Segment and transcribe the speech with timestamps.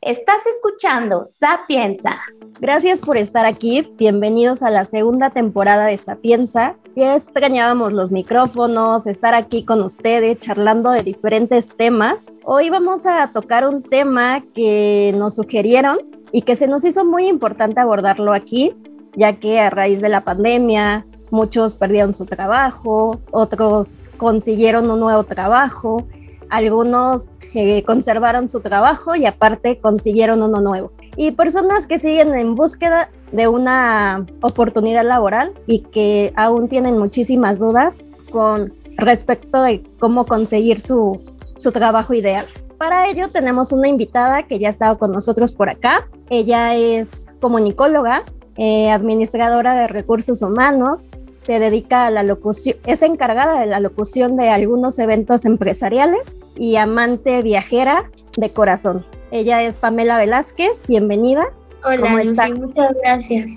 [0.00, 2.18] Estás escuchando Sapienza.
[2.60, 3.92] Gracias por estar aquí.
[3.96, 6.76] Bienvenidos a la segunda temporada de Sapienza.
[6.94, 12.32] Ya extrañábamos los micrófonos, estar aquí con ustedes charlando de diferentes temas.
[12.44, 15.98] Hoy vamos a tocar un tema que nos sugirieron
[16.30, 18.76] y que se nos hizo muy importante abordarlo aquí,
[19.16, 25.24] ya que a raíz de la pandemia muchos perdieron su trabajo, otros consiguieron un nuevo
[25.24, 26.06] trabajo,
[26.50, 30.92] algunos eh, conservaron su trabajo y aparte consiguieron uno nuevo.
[31.16, 37.58] Y personas que siguen en búsqueda de una oportunidad laboral y que aún tienen muchísimas
[37.58, 41.20] dudas con respecto de cómo conseguir su,
[41.56, 42.46] su trabajo ideal.
[42.78, 46.08] Para ello tenemos una invitada que ya ha estado con nosotros por acá.
[46.30, 48.22] Ella es comunicóloga,
[48.56, 51.10] eh, administradora de recursos humanos,
[51.48, 56.76] se dedica a la locución, es encargada de la locución de algunos eventos empresariales y
[56.76, 59.06] amante viajera de corazón.
[59.30, 61.46] Ella es Pamela Velázquez, bienvenida.
[61.82, 62.50] Hola, ¿Cómo estás?
[62.50, 63.50] muchas gracias.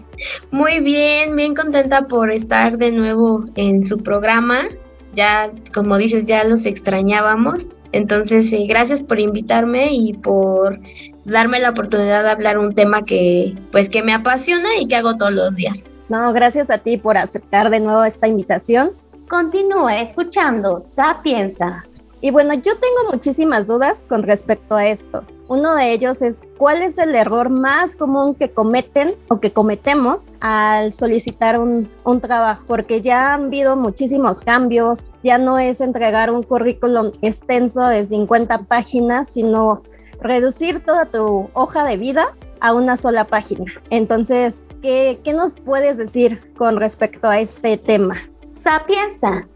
[0.52, 4.70] Muy bien, bien contenta por estar de nuevo en su programa.
[5.14, 7.68] Ya, como dices, ya los extrañábamos.
[7.92, 10.80] Entonces, eh, gracias por invitarme y por
[11.26, 15.18] darme la oportunidad de hablar un tema que, pues, que me apasiona y que hago
[15.18, 15.91] todos los días.
[16.12, 18.92] No, gracias a ti por aceptar de nuevo esta invitación.
[19.30, 21.86] Continúa escuchando Sapienza.
[22.20, 25.24] Y bueno, yo tengo muchísimas dudas con respecto a esto.
[25.48, 30.26] Uno de ellos es cuál es el error más común que cometen o que cometemos
[30.42, 36.30] al solicitar un, un, trabajo, porque ya han habido muchísimos cambios, ya no es entregar
[36.30, 39.82] un currículum extenso de 50 páginas, sino
[40.20, 43.66] reducir toda tu hoja de vida a una sola página.
[43.90, 48.16] Entonces, ¿qué, ¿qué, nos puedes decir con respecto a este tema?
[48.48, 49.48] Sapienza.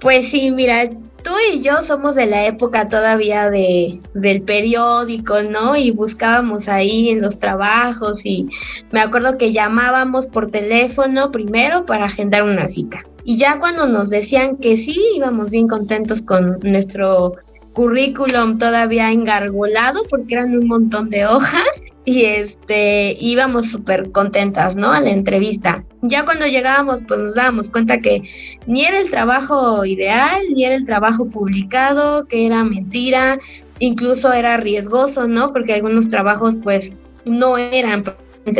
[0.00, 0.88] Pues sí, mira,
[1.22, 5.76] tú y yo somos de la época todavía de, del periódico, ¿no?
[5.76, 8.48] Y buscábamos ahí en los trabajos y
[8.92, 12.98] me acuerdo que llamábamos por teléfono primero para agendar una cita.
[13.24, 17.34] Y ya cuando nos decían que sí, íbamos bien contentos con nuestro
[17.72, 24.92] currículum todavía engargolado porque eran un montón de hojas y este íbamos súper contentas, ¿no?
[24.92, 25.84] A la entrevista.
[26.02, 28.22] Ya cuando llegábamos, pues nos dábamos cuenta que
[28.66, 33.38] ni era el trabajo ideal, ni era el trabajo publicado, que era mentira,
[33.78, 35.52] incluso era riesgoso, ¿no?
[35.52, 36.92] Porque algunos trabajos, pues,
[37.24, 38.04] no eran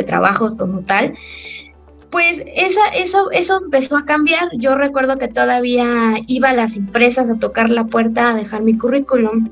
[0.06, 1.14] trabajos como tal.
[2.10, 4.48] Pues esa, eso, eso empezó a cambiar.
[4.56, 8.78] Yo recuerdo que todavía iba a las empresas a tocar la puerta a dejar mi
[8.78, 9.50] currículum.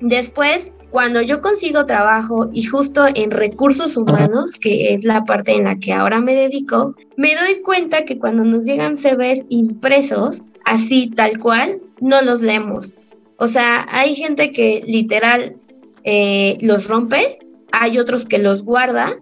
[0.00, 5.64] Después cuando yo consigo trabajo y justo en recursos humanos, que es la parte en
[5.64, 11.10] la que ahora me dedico, me doy cuenta que cuando nos llegan CVs impresos, así
[11.16, 12.92] tal cual, no los leemos.
[13.38, 15.56] O sea, hay gente que literal
[16.04, 17.38] eh, los rompe,
[17.72, 19.16] hay otros que los guarda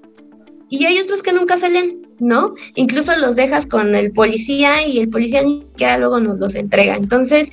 [0.69, 2.55] y hay otros que nunca se leen, ¿no?
[2.75, 6.97] Incluso los dejas con el policía y el policía ni siquiera luego nos los entrega.
[6.97, 7.49] Entonces,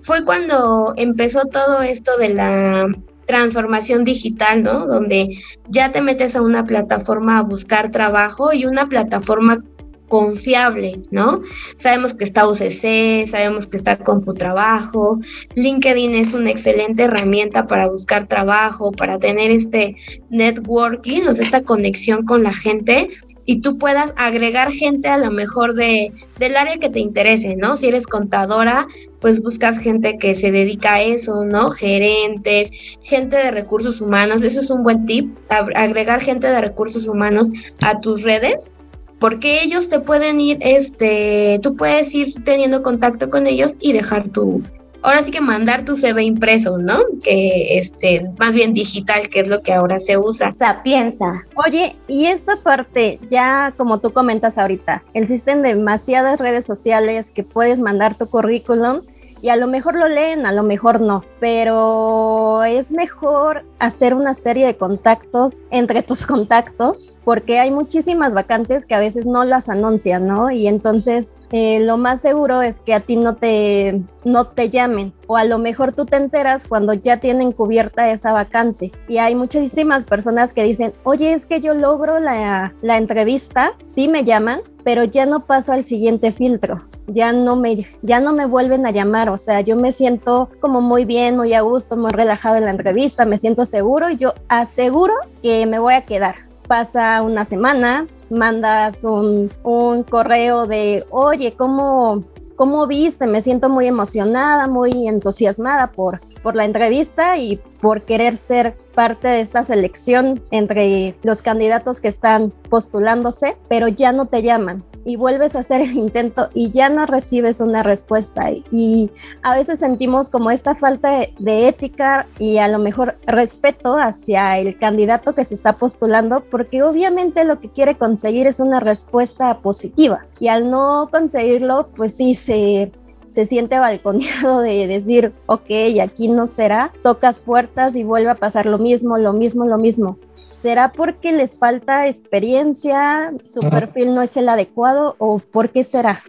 [0.00, 2.88] fue cuando empezó todo esto de la
[3.30, 4.86] transformación digital, ¿no?
[4.86, 9.62] Donde ya te metes a una plataforma a buscar trabajo y una plataforma
[10.08, 11.42] confiable, ¿no?
[11.78, 15.20] Sabemos que está UCC, sabemos que está CompuTrabajo,
[15.54, 19.94] LinkedIn es una excelente herramienta para buscar trabajo, para tener este
[20.28, 23.08] networking, o sea, esta conexión con la gente
[23.44, 27.76] y tú puedas agregar gente a lo mejor de, del área que te interese, ¿no?
[27.76, 28.88] Si eres contadora,
[29.20, 31.70] pues buscas gente que se dedica a eso, ¿no?
[31.70, 32.70] Gerentes,
[33.02, 37.50] gente de recursos humanos, ese es un buen tip, agregar gente de recursos humanos
[37.80, 38.70] a tus redes,
[39.18, 44.30] porque ellos te pueden ir, este, tú puedes ir teniendo contacto con ellos y dejar
[44.30, 44.62] tu,
[45.02, 46.98] ahora sí que mandar tu CV impreso, ¿no?
[47.22, 50.52] Que este, más bien digital, que es lo que ahora se usa.
[50.54, 51.44] Sapienza.
[51.54, 57.80] Oye, y esta parte, ya como tú comentas ahorita, existen demasiadas redes sociales que puedes
[57.80, 59.02] mandar tu currículum
[59.42, 64.34] y a lo mejor lo leen, a lo mejor no, pero es mejor hacer una
[64.34, 69.68] serie de contactos entre tus contactos porque hay muchísimas vacantes que a veces no las
[69.68, 70.50] anuncian, ¿no?
[70.50, 75.12] Y entonces eh, lo más seguro es que a ti no te, no te llamen
[75.26, 78.92] o a lo mejor tú te enteras cuando ya tienen cubierta esa vacante.
[79.08, 84.08] Y hay muchísimas personas que dicen, oye, es que yo logro la, la entrevista, sí
[84.08, 88.46] me llaman, pero ya no paso al siguiente filtro ya no me ya no me
[88.46, 92.10] vuelven a llamar, o sea, yo me siento como muy bien, muy a gusto, muy
[92.10, 96.36] relajado en la entrevista, me siento seguro yo aseguro que me voy a quedar.
[96.66, 102.24] Pasa una semana, mandas un, un correo de, oye, ¿cómo,
[102.54, 103.26] ¿cómo viste?
[103.26, 109.26] Me siento muy emocionada, muy entusiasmada por, por la entrevista y por querer ser parte
[109.26, 115.16] de esta selección entre los candidatos que están postulándose, pero ya no te llaman y
[115.16, 118.50] vuelves a hacer el intento y ya no recibes una respuesta.
[118.70, 119.10] Y
[119.42, 124.78] a veces sentimos como esta falta de, ética y a lo mejor respeto hacia el
[124.78, 130.26] candidato que se está postulando, porque obviamente lo que quiere conseguir es una respuesta positiva.
[130.38, 132.92] Y al no conseguirlo, pues sí, se,
[133.28, 135.70] se siente balconeado de decir, ok,
[136.02, 140.18] aquí no será, tocas puertas y vuelve a pasar lo mismo, lo mismo, lo mismo.
[140.60, 146.22] ¿Será porque les falta experiencia, su perfil no es el adecuado o por qué será?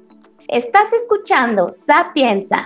[0.48, 2.66] Estás escuchando Sapienza.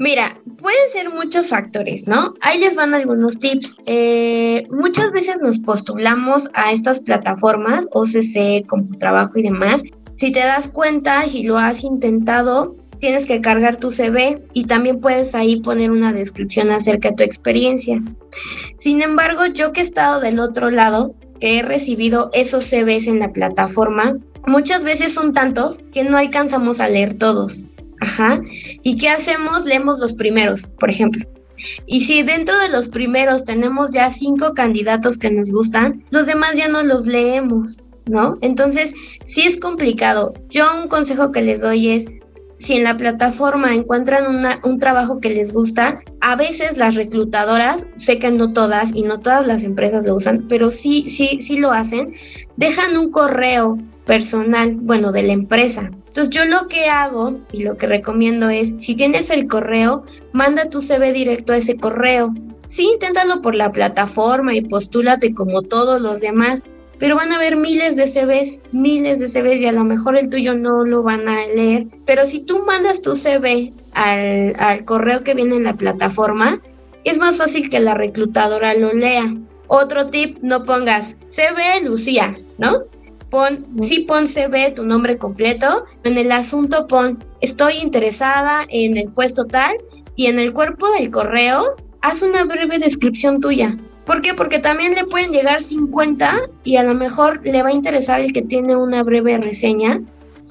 [0.00, 2.34] Mira, pueden ser muchos factores, ¿no?
[2.40, 3.76] Ahí les van algunos tips.
[3.86, 8.66] Eh, muchas veces nos postulamos a estas plataformas, OCC,
[8.98, 9.80] trabajo y demás.
[10.18, 15.00] Si te das cuenta, si lo has intentado, tienes que cargar tu CV y también
[15.00, 18.00] puedes ahí poner una descripción acerca de tu experiencia.
[18.78, 23.18] Sin embargo, yo que he estado del otro lado, que he recibido esos CVs en
[23.18, 27.66] la plataforma, muchas veces son tantos que no alcanzamos a leer todos.
[28.00, 28.40] Ajá.
[28.84, 29.64] ¿Y qué hacemos?
[29.64, 31.26] Leemos los primeros, por ejemplo.
[31.86, 36.56] Y si dentro de los primeros tenemos ya cinco candidatos que nos gustan, los demás
[36.56, 38.38] ya no los leemos, ¿no?
[38.42, 38.94] Entonces,
[39.26, 40.34] sí es complicado.
[40.50, 42.06] Yo un consejo que les doy es,
[42.62, 48.20] si en la plataforma encuentran un trabajo que les gusta, a veces las reclutadoras, sé
[48.20, 51.72] que no todas y no todas las empresas lo usan, pero sí, sí, sí lo
[51.72, 52.14] hacen,
[52.56, 55.90] dejan un correo personal, bueno, de la empresa.
[56.06, 60.68] Entonces yo lo que hago y lo que recomiendo es, si tienes el correo, manda
[60.68, 62.32] tu CV directo a ese correo.
[62.68, 66.62] Sí, inténtalo por la plataforma y postúlate como todos los demás,
[67.02, 70.28] pero van a haber miles de CVs, miles de CVs y a lo mejor el
[70.28, 71.88] tuyo no lo van a leer.
[72.06, 76.62] Pero si tú mandas tu CV al, al correo que viene en la plataforma,
[77.02, 79.34] es más fácil que la reclutadora lo lea.
[79.66, 82.84] Otro tip, no pongas CV Lucía, ¿no?
[83.30, 85.86] Pon, sí pon CV, tu nombre completo.
[86.04, 89.74] En el asunto pon, estoy interesada en el puesto tal
[90.14, 93.76] y en el cuerpo del correo, haz una breve descripción tuya.
[94.12, 94.34] ¿Por qué?
[94.34, 98.34] Porque también le pueden llegar 50 y a lo mejor le va a interesar el
[98.34, 100.02] que tiene una breve reseña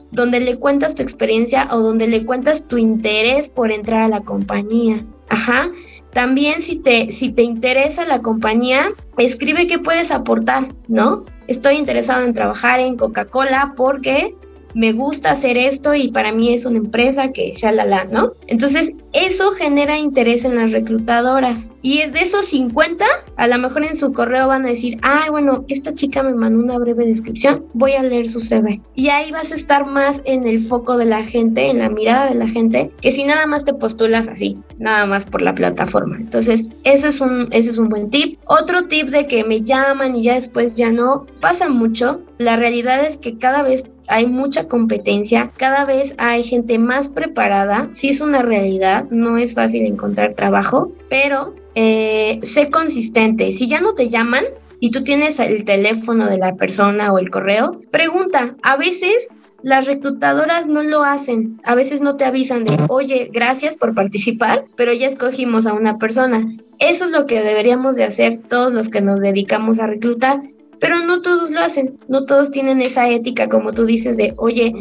[0.09, 4.21] donde le cuentas tu experiencia o donde le cuentas tu interés por entrar a la
[4.21, 5.05] compañía.
[5.29, 5.69] Ajá.
[6.11, 11.25] También si te, si te interesa la compañía, escribe qué puedes aportar, ¿no?
[11.45, 14.33] Estoy interesado en trabajar en Coca-Cola porque
[14.73, 18.31] me gusta hacer esto y para mí es una empresa que shalala, ¿no?
[18.47, 21.71] Entonces, eso genera interés en las reclutadoras.
[21.81, 23.03] Y de esos 50,
[23.35, 26.63] a lo mejor en su correo van a decir, ay, bueno, esta chica me mandó
[26.63, 28.81] una breve descripción, voy a leer su CV.
[28.95, 32.29] Y ahí vas a estar más en el foco de la gente, en la mirada
[32.29, 36.17] de la gente, que si nada más te postulas así, nada más por la plataforma.
[36.17, 38.39] Entonces, eso es un, ese es un buen tip.
[38.45, 42.21] Otro tip de que me llaman y ya después ya no, pasa mucho.
[42.37, 47.89] La realidad es que cada vez hay mucha competencia, cada vez hay gente más preparada,
[47.93, 53.79] sí es una realidad, no es fácil encontrar trabajo, pero eh, sé consistente, si ya
[53.79, 54.43] no te llaman
[54.81, 59.27] y tú tienes el teléfono de la persona o el correo, pregunta, a veces
[59.63, 64.65] las reclutadoras no lo hacen, a veces no te avisan de, oye, gracias por participar,
[64.75, 66.45] pero ya escogimos a una persona.
[66.79, 70.41] Eso es lo que deberíamos de hacer todos los que nos dedicamos a reclutar,
[70.81, 74.73] pero no todos lo hacen, no todos tienen esa ética como tú dices de, oye,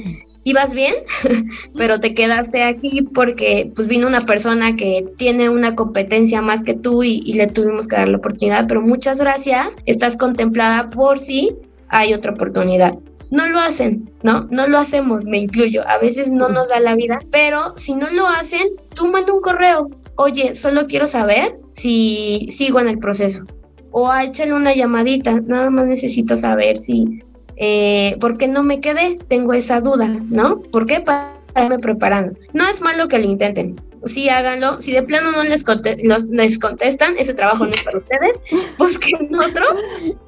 [0.44, 0.94] ibas bien,
[1.76, 6.72] pero te quedaste aquí porque pues vino una persona que tiene una competencia más que
[6.72, 11.18] tú y, y, le tuvimos que dar la oportunidad, pero muchas gracias, estás contemplada por
[11.18, 11.54] si
[11.88, 12.94] hay otra oportunidad.
[13.30, 14.48] No lo hacen, ¿no?
[14.50, 15.86] No lo hacemos, me incluyo.
[15.86, 19.40] A veces no nos da la vida, pero si no lo hacen, tú manda un
[19.40, 19.88] correo.
[20.16, 23.44] Oye, solo quiero saber si sigo en el proceso
[23.90, 27.22] o a échale una llamadita, nada más necesito saber si,
[27.56, 29.18] eh, ¿por qué no me quedé?
[29.28, 30.60] Tengo esa duda, ¿no?
[30.60, 31.00] ¿Por qué?
[31.00, 32.38] Para estarme preparando.
[32.52, 34.80] No es malo que lo intenten, sí háganlo.
[34.80, 35.64] Si de plano no les,
[36.30, 38.42] les contestan, ese trabajo no es para ustedes,
[38.78, 39.64] busquen otro,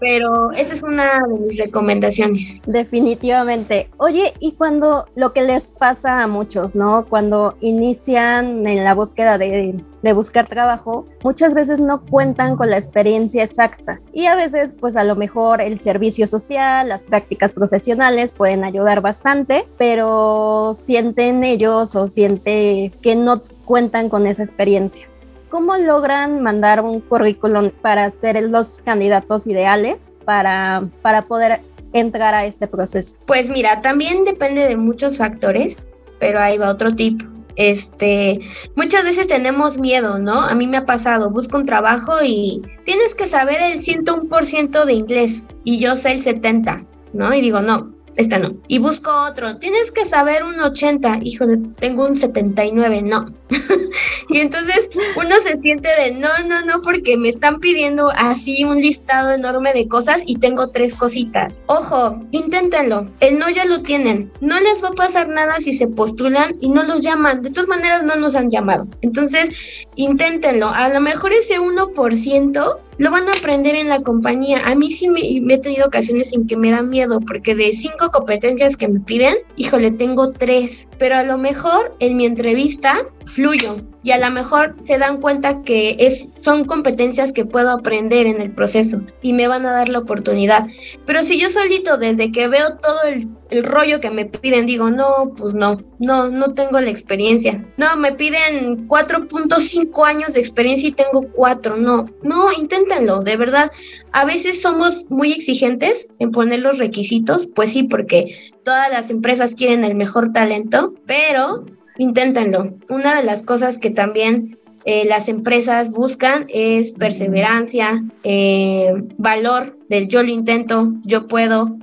[0.01, 2.61] pero esa es una de mis recomendaciones.
[2.67, 3.89] Definitivamente.
[3.99, 7.07] Oye, y cuando lo que les pasa a muchos, ¿no?
[7.09, 12.77] Cuando inician en la búsqueda de, de buscar trabajo, muchas veces no cuentan con la
[12.77, 18.33] experiencia exacta y a veces pues a lo mejor el servicio social, las prácticas profesionales
[18.33, 25.09] pueden ayudar bastante, pero sienten ellos o siente que no cuentan con esa experiencia.
[25.49, 31.61] ¿Cómo logran mandar un currículum para ser los candidatos ideales para, para poder
[31.93, 33.21] entrar a este proceso?
[33.27, 35.77] Pues mira, también depende de muchos factores,
[36.19, 37.23] pero ahí va otro tip.
[37.57, 38.41] Este,
[38.77, 40.41] muchas veces tenemos miedo, ¿no?
[40.41, 44.93] A mí me ha pasado, busco un trabajo y tienes que saber el 101% de
[44.93, 47.35] inglés y yo sé el 70, ¿no?
[47.35, 48.55] Y digo, no, esta no.
[48.69, 49.57] Y busco otro.
[49.57, 51.21] Tienes que saber un 80.
[51.23, 53.03] Híjole, tengo un 79.
[53.03, 53.33] No.
[54.29, 58.81] y entonces uno se siente de no, no, no, porque me están pidiendo así un
[58.81, 61.53] listado enorme de cosas y tengo tres cositas.
[61.67, 63.11] Ojo, inténtenlo.
[63.21, 64.31] El no ya lo tienen.
[64.41, 67.43] No les va a pasar nada si se postulan y no los llaman.
[67.43, 68.87] De todas maneras, no nos han llamado.
[69.01, 69.51] Entonces,
[69.97, 70.69] inténtenlo.
[70.69, 74.63] A lo mejor ese 1% lo van a aprender en la compañía.
[74.65, 78.11] A mí sí me, he tenido ocasiones en que me da miedo, porque de cinco
[78.11, 80.89] competencias que me piden, híjole, tengo tres.
[80.99, 85.63] Pero a lo mejor en mi entrevista fluyo y a lo mejor se dan cuenta
[85.63, 89.89] que es, son competencias que puedo aprender en el proceso y me van a dar
[89.89, 90.67] la oportunidad.
[91.07, 94.91] Pero si yo solito desde que veo todo el, el rollo que me piden digo,
[94.91, 97.65] no, pues no, no, no tengo la experiencia.
[97.77, 103.71] No, me piden 4.5 años de experiencia y tengo 4, no, no, inténtenlo, de verdad.
[104.13, 109.55] A veces somos muy exigentes en poner los requisitos, pues sí, porque todas las empresas
[109.55, 111.65] quieren el mejor talento, pero
[112.03, 112.75] inténtenlo.
[112.89, 120.09] Una de las cosas que también eh, las empresas buscan es perseverancia, eh, valor del
[120.09, 121.77] yo lo intento, yo puedo.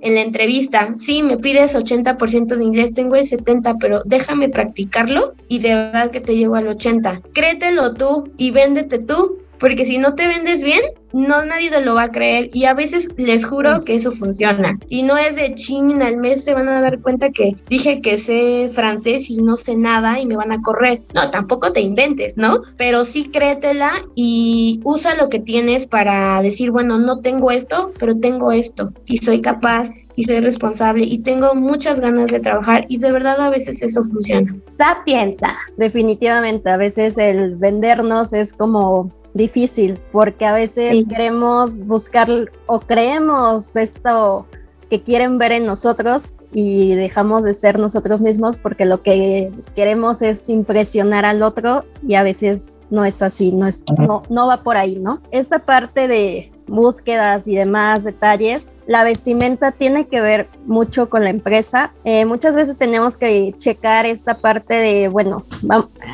[0.00, 5.32] En la entrevista, sí, me pides 80% de inglés, tengo el 70, pero déjame practicarlo
[5.48, 7.22] y de verdad que te llego al 80.
[7.32, 10.82] Créetelo tú y véndete tú porque si no te vendes bien,
[11.14, 14.78] no nadie te lo va a creer y a veces les juro que eso funciona.
[14.90, 18.18] Y no es de ching, al mes se van a dar cuenta que dije que
[18.18, 21.00] sé francés y no sé nada y me van a correr.
[21.14, 22.60] No, tampoco te inventes, ¿no?
[22.76, 28.18] Pero sí créetela y usa lo que tienes para decir, bueno, no tengo esto, pero
[28.20, 32.98] tengo esto y soy capaz y soy responsable y tengo muchas ganas de trabajar y
[32.98, 34.54] de verdad a veces eso funciona.
[34.76, 35.56] Sapienza.
[35.78, 42.28] Definitivamente, a veces el vendernos es como difícil porque a veces queremos buscar
[42.66, 44.46] o creemos esto
[44.88, 50.22] que quieren ver en nosotros y dejamos de ser nosotros mismos porque lo que queremos
[50.22, 54.62] es impresionar al otro y a veces no es así, no, es, no, no va
[54.62, 55.20] por ahí, ¿no?
[55.32, 61.30] Esta parte de búsquedas y demás detalles, la vestimenta tiene que ver mucho con la
[61.30, 61.92] empresa.
[62.04, 65.44] Eh, muchas veces tenemos que checar esta parte de, bueno,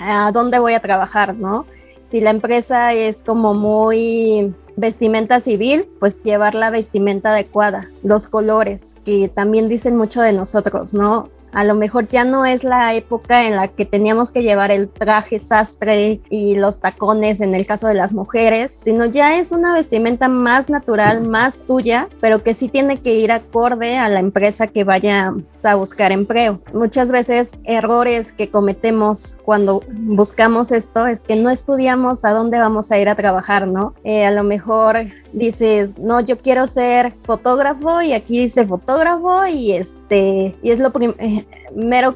[0.02, 1.66] ¿a dónde voy a trabajar, no?
[2.10, 8.96] Si la empresa es como muy vestimenta civil, pues llevar la vestimenta adecuada, los colores,
[9.04, 11.28] que también dicen mucho de nosotros, ¿no?
[11.52, 14.88] A lo mejor ya no es la época en la que teníamos que llevar el
[14.88, 19.74] traje sastre y los tacones en el caso de las mujeres, sino ya es una
[19.74, 24.66] vestimenta más natural, más tuya, pero que sí tiene que ir acorde a la empresa
[24.66, 26.60] que vaya a buscar empleo.
[26.72, 32.90] Muchas veces errores que cometemos cuando buscamos esto es que no estudiamos a dónde vamos
[32.92, 33.94] a ir a trabajar, ¿no?
[34.04, 39.72] Eh, a lo mejor dices, no, yo quiero ser fotógrafo y aquí dice fotógrafo y
[39.72, 41.16] este, y es lo primero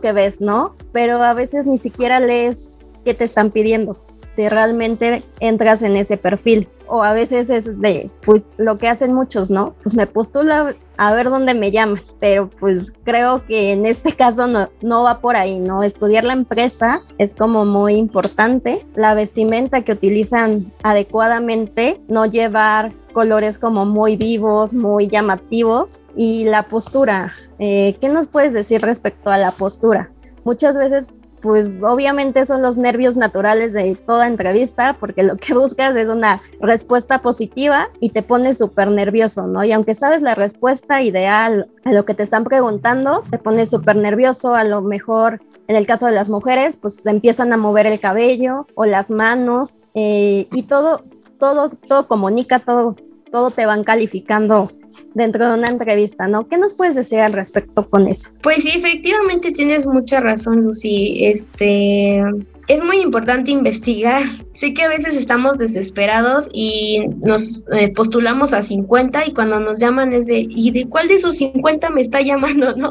[0.00, 0.76] que ves, ¿no?
[0.92, 6.16] Pero a veces ni siquiera lees qué te están pidiendo, si realmente entras en ese
[6.16, 6.68] perfil.
[6.86, 9.74] O a veces es de pues, lo que hacen muchos, ¿no?
[9.82, 14.46] Pues me postula a ver dónde me llaman, pero pues creo que en este caso
[14.46, 15.82] no, no va por ahí, ¿no?
[15.82, 23.58] Estudiar la empresa es como muy importante, la vestimenta que utilizan adecuadamente, no llevar colores
[23.58, 27.32] como muy vivos, muy llamativos y la postura.
[27.58, 30.10] Eh, ¿Qué nos puedes decir respecto a la postura?
[30.44, 31.08] Muchas veces
[31.44, 36.40] pues obviamente son los nervios naturales de toda entrevista, porque lo que buscas es una
[36.58, 39.62] respuesta positiva y te pones súper nervioso, ¿no?
[39.62, 43.96] Y aunque sabes la respuesta ideal a lo que te están preguntando, te pones súper
[43.96, 48.00] nervioso, a lo mejor en el caso de las mujeres, pues empiezan a mover el
[48.00, 51.04] cabello o las manos eh, y todo,
[51.38, 52.96] todo, todo comunica, todo,
[53.30, 54.72] todo te van calificando
[55.14, 56.48] dentro de una entrevista, ¿no?
[56.48, 58.30] ¿Qué nos puedes decir al respecto con eso?
[58.42, 61.26] Pues sí, efectivamente tienes mucha razón, Lucy.
[61.26, 62.22] Este,
[62.68, 64.22] es muy importante investigar.
[64.54, 69.78] Sé que a veces estamos desesperados y nos eh, postulamos a 50 y cuando nos
[69.78, 72.90] llaman es de, ¿y de cuál de esos 50 me está llamando, no?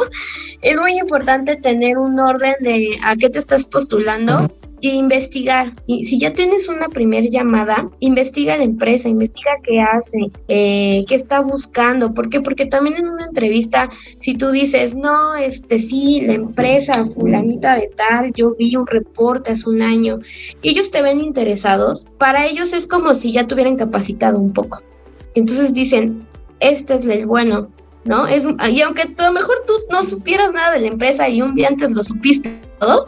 [0.61, 4.51] Es muy importante tener un orden de a qué te estás postulando
[4.89, 5.73] investigar.
[5.85, 11.15] Y si ya tienes una primer llamada, investiga la empresa, investiga qué hace, eh, qué
[11.15, 12.13] está buscando.
[12.13, 12.41] ¿Por qué?
[12.41, 17.89] Porque también en una entrevista, si tú dices, no, este sí, la empresa fulanita de
[17.95, 20.19] tal, yo vi un reporte hace un año,
[20.61, 24.81] ellos te ven interesados, para ellos es como si ya tuvieran capacitado un poco.
[25.35, 26.27] Entonces dicen,
[26.59, 27.69] este es el bueno,
[28.05, 28.27] ¿no?
[28.27, 31.55] Es, y aunque a lo mejor tú no supieras nada de la empresa y un
[31.55, 33.07] día antes lo supiste todo,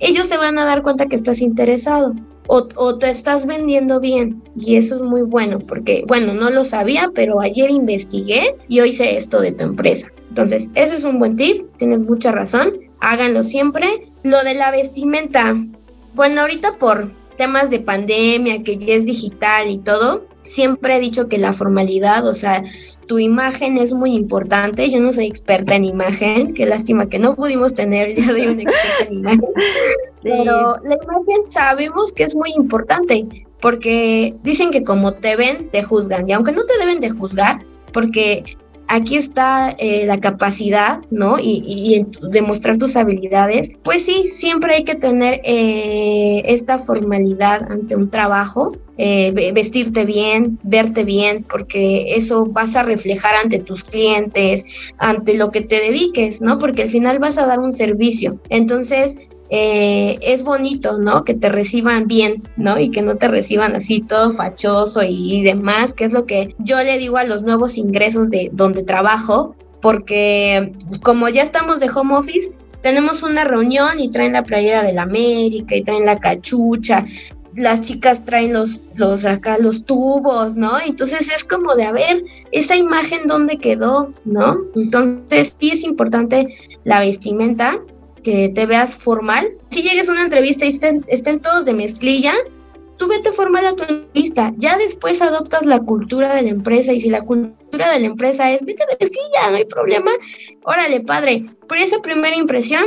[0.00, 2.14] ellos se van a dar cuenta que estás interesado
[2.48, 6.64] o, o, te estás vendiendo bien y eso es muy bueno porque, bueno, no lo
[6.64, 10.08] sabía, pero ayer investigué y hoy sé esto de tu empresa.
[10.28, 14.08] Entonces, eso es un buen tip, tienes mucha razón, háganlo siempre.
[14.22, 15.54] Lo de la vestimenta,
[16.14, 21.28] bueno, ahorita por temas de pandemia, que ya es digital y todo, siempre he dicho
[21.28, 22.62] que la formalidad, o sea,
[23.06, 24.90] tu imagen es muy importante.
[24.90, 28.62] Yo no soy experta en imagen, qué lástima que no pudimos tener día de una
[28.62, 29.48] experta en imagen.
[30.22, 33.26] Pero la imagen sabemos que es muy importante,
[33.60, 36.28] porque dicen que como te ven, te juzgan.
[36.28, 38.56] Y aunque no te deben de juzgar, porque
[38.92, 41.38] aquí está eh, la capacidad, ¿no?
[41.40, 43.70] Y, demostrar tus habilidades.
[43.82, 50.58] Pues sí, siempre hay que tener eh, esta formalidad ante un trabajo, eh, vestirte bien,
[50.62, 54.64] verte bien, porque eso vas a reflejar ante tus clientes,
[54.98, 56.58] ante lo que te dediques, ¿no?
[56.58, 58.38] Porque al final vas a dar un servicio.
[58.50, 59.16] Entonces,
[59.54, 61.24] eh, es bonito, ¿no?
[61.24, 62.80] Que te reciban bien, ¿no?
[62.80, 66.82] Y que no te reciban así todo fachoso y, demás, que es lo que yo
[66.82, 72.16] le digo a los nuevos ingresos de donde trabajo, porque como ya estamos de home
[72.16, 77.04] office, tenemos una reunión y traen la playera de la América y traen la cachucha.
[77.54, 80.80] Las chicas traen los, los acá, los tubos, ¿no?
[80.80, 84.56] Entonces es como de, a ver, esa imagen dónde quedó, ¿no?
[84.74, 86.46] Entonces sí es importante
[86.84, 87.78] la vestimenta,
[88.22, 89.52] que te veas formal.
[89.70, 92.32] Si llegues a una entrevista y estén, todos de mezclilla,
[92.96, 94.52] tú vete formal a tu entrevista.
[94.56, 98.50] Ya después adoptas la cultura de la empresa y si la cultura de la empresa
[98.52, 100.10] es vete de mezclilla, no hay problema.
[100.64, 101.44] Órale, padre.
[101.68, 102.84] Por esa primera impresión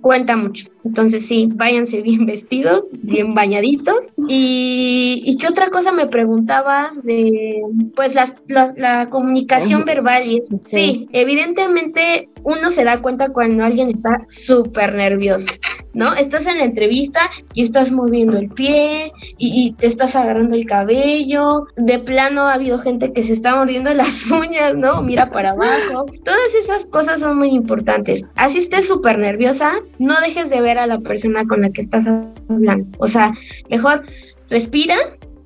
[0.00, 0.71] cuenta mucho.
[0.84, 3.96] Entonces sí, váyanse bien vestidos, bien bañaditos.
[4.28, 7.62] Y, y qué otra cosa me preguntaba de,
[7.94, 8.34] pues la,
[8.76, 10.22] la, comunicación verbal.
[10.26, 11.08] Y, sí.
[11.12, 15.52] evidentemente uno se da cuenta cuando alguien está súper nervioso,
[15.94, 16.14] ¿no?
[16.14, 21.66] Estás en la entrevista y estás moviendo el pie y, te estás agarrando el cabello.
[21.76, 25.02] De plano ha habido gente que se está mordiendo las uñas, ¿no?
[25.02, 26.06] Mira para abajo.
[26.24, 28.24] Todas esas cosas son muy importantes.
[28.34, 32.06] Así estés súper nerviosa, no dejes de ver a la persona con la que estás
[32.06, 32.86] hablando.
[32.98, 33.32] O sea,
[33.70, 34.04] mejor
[34.48, 34.96] respira,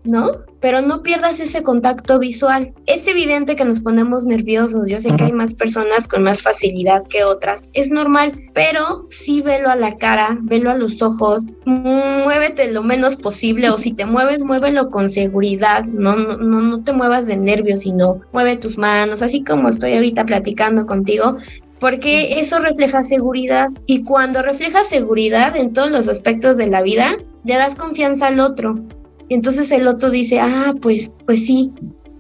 [0.07, 0.33] ¿no?
[0.61, 2.73] Pero no pierdas ese contacto visual.
[2.87, 4.89] Es evidente que nos ponemos nerviosos.
[4.89, 7.69] Yo sé que hay más personas con más facilidad que otras.
[7.73, 13.17] Es normal, pero sí velo a la cara, velo a los ojos, muévete lo menos
[13.17, 15.85] posible o si te mueves, muévelo con seguridad.
[15.85, 20.25] No, no, no te muevas de nervios, sino mueve tus manos, así como estoy ahorita
[20.25, 21.37] platicando contigo
[21.81, 27.17] porque eso refleja seguridad y cuando refleja seguridad en todos los aspectos de la vida,
[27.45, 28.79] le das confianza al otro.
[29.29, 31.73] Y entonces el otro dice, ah, pues, pues sí,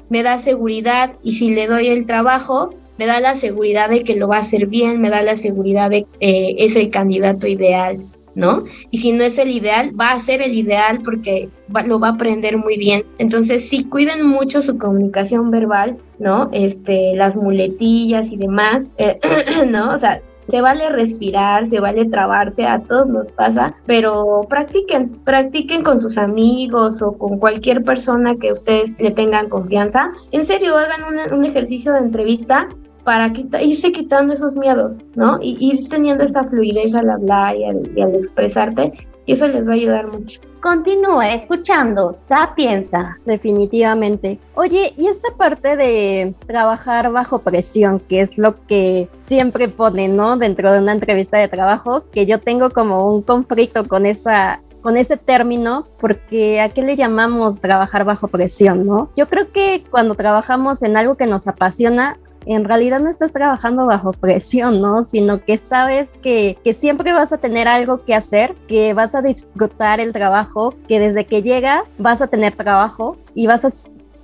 [0.09, 4.17] me da seguridad y si le doy el trabajo, me da la seguridad de que
[4.17, 7.47] lo va a hacer bien, me da la seguridad de que eh, es el candidato
[7.47, 8.05] ideal.
[8.37, 8.65] ¿No?
[8.91, 11.49] Y si no es el ideal, va a ser el ideal porque
[11.87, 13.05] lo va a aprender muy bien.
[13.19, 16.49] Entonces, sí, cuiden mucho su comunicación verbal, ¿no?
[16.53, 19.19] Este, las muletillas y demás, eh,
[19.69, 19.93] ¿no?
[19.93, 25.83] O sea, se vale respirar, se vale trabarse, a todos nos pasa, pero practiquen, practiquen
[25.83, 30.13] con sus amigos o con cualquier persona que ustedes le tengan confianza.
[30.31, 31.01] En serio, hagan
[31.33, 32.69] un ejercicio de entrevista
[33.07, 35.39] para irse quitando esos miedos, ¿no?
[35.41, 37.63] Y ir teniendo esa fluidez al hablar y
[38.03, 38.93] al, expresarte,
[39.27, 40.41] y eso les va a ayudar mucho.
[40.61, 43.17] Continúa escuchando Sapienza.
[43.25, 44.41] Definitivamente.
[44.57, 50.37] Oye, y esta parte de trabajar bajo presión, que es lo que siempre ponen, ¿no?
[50.37, 54.97] Dentro de una entrevista de trabajo, que yo tengo como un conflicto con esa con
[54.97, 59.11] ese término, porque ¿a qué le llamamos trabajar bajo presión, no?
[59.17, 63.87] Yo creo que cuando trabajamos en algo que nos apasiona, en realidad no estás trabajando
[63.87, 65.03] bajo presión, ¿no?
[65.03, 69.23] Sino que sabes que, que, siempre vas a tener algo que hacer, que vas a
[69.23, 73.71] disfrutar el trabajo, que desde que llega vas a tener trabajo y vas a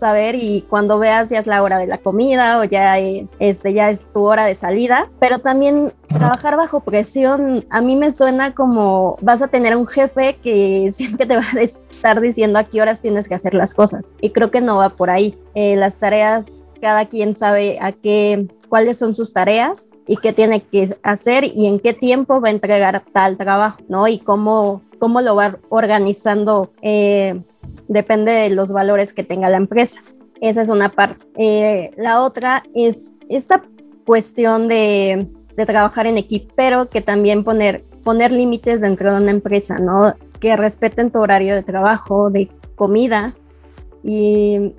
[0.03, 3.73] saber y cuando veas ya es la hora de la comida o ya, eh, este,
[3.73, 8.53] ya es tu hora de salida, pero también trabajar bajo presión a mí me suena
[8.53, 12.83] como vas a tener un jefe que siempre te va a estar diciendo a qué
[12.83, 15.39] horas tienes que hacer las cosas y creo que no va por ahí.
[15.55, 20.63] Eh, las tareas, cada quien sabe a qué, cuáles son sus tareas y qué tiene
[20.63, 24.09] que hacer y en qué tiempo va a entregar tal trabajo, ¿no?
[24.09, 27.43] Y cómo, cómo lo va organizando eh,
[27.89, 30.01] depende de los valores que tenga la empresa.
[30.41, 31.27] Esa es una parte.
[31.37, 33.65] Eh, la otra es esta
[34.07, 35.27] cuestión de,
[35.67, 40.15] trabajar en equipo, pero que también poner, poner límites dentro de una empresa, ¿no?
[40.39, 43.35] Que respeten tu horario de trabajo, de comida
[44.05, 44.73] y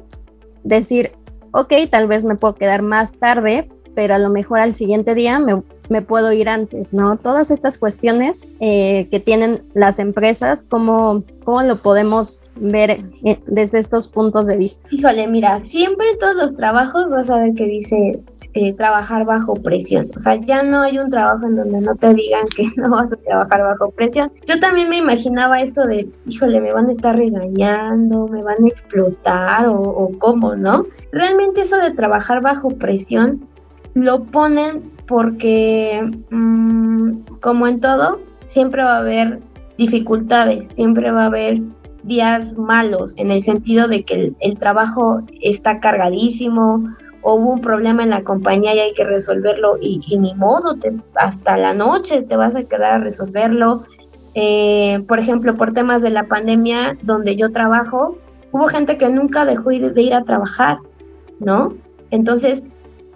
[0.63, 1.11] decir,
[1.51, 5.39] ok, tal vez me puedo quedar más tarde, pero a lo mejor al siguiente día
[5.39, 7.17] me, me puedo ir antes, ¿no?
[7.17, 13.79] Todas estas cuestiones eh, que tienen las empresas, ¿cómo, ¿cómo lo podemos ver eh, desde
[13.79, 14.87] estos puntos de vista?
[14.91, 18.21] Híjole, mira, siempre en todos los trabajos vas a ver que dice
[18.55, 20.11] eh, trabajar bajo presión.
[20.15, 23.11] O sea, ya no hay un trabajo en donde no te digan que no vas
[23.11, 24.31] a trabajar bajo presión.
[24.45, 28.67] Yo también me imaginaba esto de, híjole, me van a estar regañando, me van a
[28.67, 30.85] explotar o, o cómo, ¿no?
[31.11, 33.47] Realmente eso de trabajar bajo presión
[33.93, 39.39] lo ponen porque, mm, como en todo, siempre va a haber
[39.77, 41.61] dificultades, siempre va a haber
[42.03, 46.83] días malos, en el sentido de que el, trabajo está cargadísimo,
[47.21, 51.55] hubo un problema en la compañía y hay que resolverlo y, ni modo, te, hasta
[51.57, 53.83] la noche te vas a quedar a resolverlo.
[54.35, 58.17] Eh, por ejemplo, por temas de la pandemia donde yo trabajo,
[58.51, 60.79] hubo gente que nunca dejó de ir a trabajar,
[61.39, 61.75] ¿no?
[62.11, 62.63] Entonces,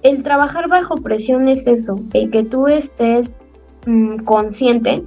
[0.09, 3.31] el trabajar bajo presión es eso, el que tú estés
[3.85, 5.03] mm, consciente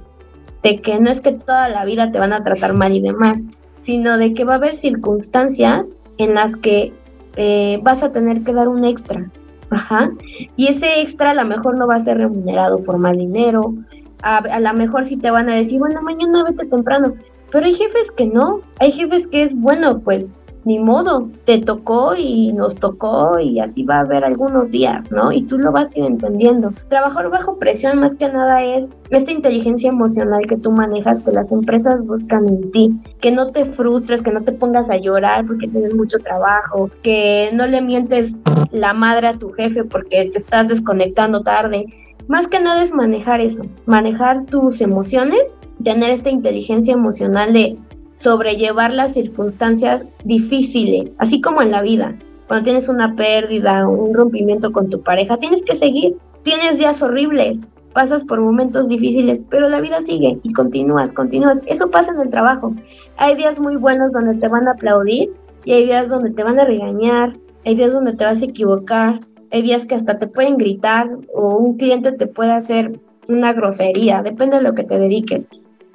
[0.63, 3.41] de que no es que toda la vida te van a tratar mal y demás,
[3.81, 6.93] sino de que va a haber circunstancias en las que
[7.35, 9.29] eh, vas a tener que dar un extra.
[9.71, 10.11] Ajá.
[10.55, 13.73] Y ese extra a lo mejor no va a ser remunerado por mal dinero.
[14.21, 17.15] A, a lo mejor sí te van a decir, bueno, mañana vete temprano.
[17.51, 18.59] Pero hay jefes que no.
[18.79, 20.29] Hay jefes que es, bueno, pues
[20.63, 25.31] ni modo, te tocó y nos tocó y así va a haber algunos días, ¿no?
[25.31, 26.71] Y tú lo vas a ir entendiendo.
[26.89, 31.51] Trabajar bajo presión más que nada es esta inteligencia emocional que tú manejas, que las
[31.51, 35.67] empresas buscan en ti, que no te frustres, que no te pongas a llorar porque
[35.67, 38.33] tienes mucho trabajo, que no le mientes
[38.71, 41.85] la madre a tu jefe porque te estás desconectando tarde.
[42.27, 47.77] Más que nada es manejar eso, manejar tus emociones, tener esta inteligencia emocional de
[48.21, 52.15] sobrellevar las circunstancias difíciles, así como en la vida.
[52.47, 56.15] Cuando tienes una pérdida, un rompimiento con tu pareja, tienes que seguir.
[56.43, 57.61] Tienes días horribles,
[57.93, 61.61] pasas por momentos difíciles, pero la vida sigue y continúas, continúas.
[61.67, 62.73] Eso pasa en el trabajo.
[63.17, 65.31] Hay días muy buenos donde te van a aplaudir
[65.65, 69.19] y hay días donde te van a regañar, hay días donde te vas a equivocar,
[69.51, 74.23] hay días que hasta te pueden gritar o un cliente te puede hacer una grosería,
[74.23, 75.45] depende de lo que te dediques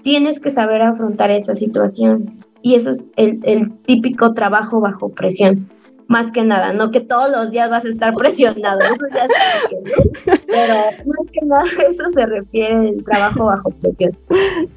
[0.06, 2.44] tienes que saber afrontar esas situaciones.
[2.62, 5.68] Y eso es el, típico trabajo bajo presión.
[6.06, 9.26] Más que nada, no que todos los días vas a estar presionado, eso ya
[10.46, 10.74] pero
[11.06, 14.16] más que nada eso se refiere al trabajo bajo presión.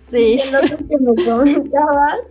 [0.01, 0.39] Sí.
[0.51, 2.21] lo que me comentabas,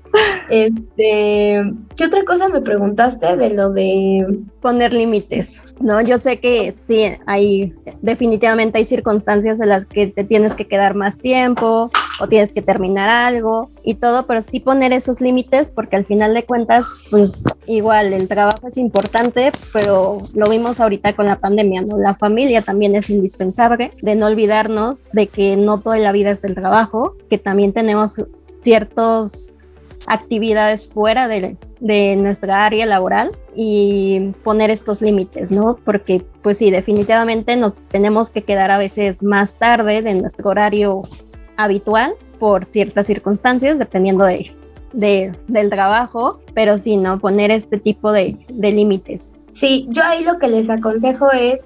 [0.50, 4.26] este, ¿qué otra cosa me preguntaste de lo de
[4.60, 5.62] poner límites?
[5.80, 10.66] No, yo sé que sí, hay definitivamente hay circunstancias en las que te tienes que
[10.66, 11.90] quedar más tiempo
[12.20, 16.34] o tienes que terminar algo y todo, pero sí poner esos límites porque al final
[16.34, 21.82] de cuentas, pues igual el trabajo es importante, pero lo vimos ahorita con la pandemia,
[21.82, 21.98] ¿no?
[21.98, 26.44] La familia también es indispensable, de no olvidarnos de que no toda la vida es
[26.44, 28.20] el trabajo, que también tenemos
[28.60, 29.54] ciertos
[30.06, 35.76] actividades fuera de, de, nuestra área laboral y poner estos límites, ¿no?
[35.84, 41.02] Porque pues sí, definitivamente nos tenemos que quedar a veces más tarde de nuestro horario
[41.56, 44.52] habitual por ciertas circunstancias, dependiendo de,
[44.92, 47.18] de del trabajo, pero sí, ¿no?
[47.18, 49.34] Poner este tipo de, de límites.
[49.54, 51.60] Sí, yo ahí lo que les aconsejo es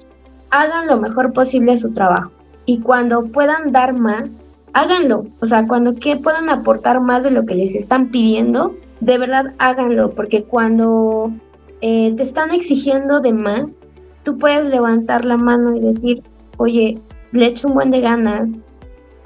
[0.50, 2.32] hagan lo mejor posible su trabajo
[2.66, 5.26] y cuando puedan dar más, háganlo.
[5.40, 9.46] O sea, cuando que puedan aportar más de lo que les están pidiendo, de verdad
[9.58, 11.32] háganlo, porque cuando
[11.80, 13.82] eh, te están exigiendo de más,
[14.22, 16.22] tú puedes levantar la mano y decir,
[16.56, 17.00] oye,
[17.32, 18.52] le echo un buen de ganas,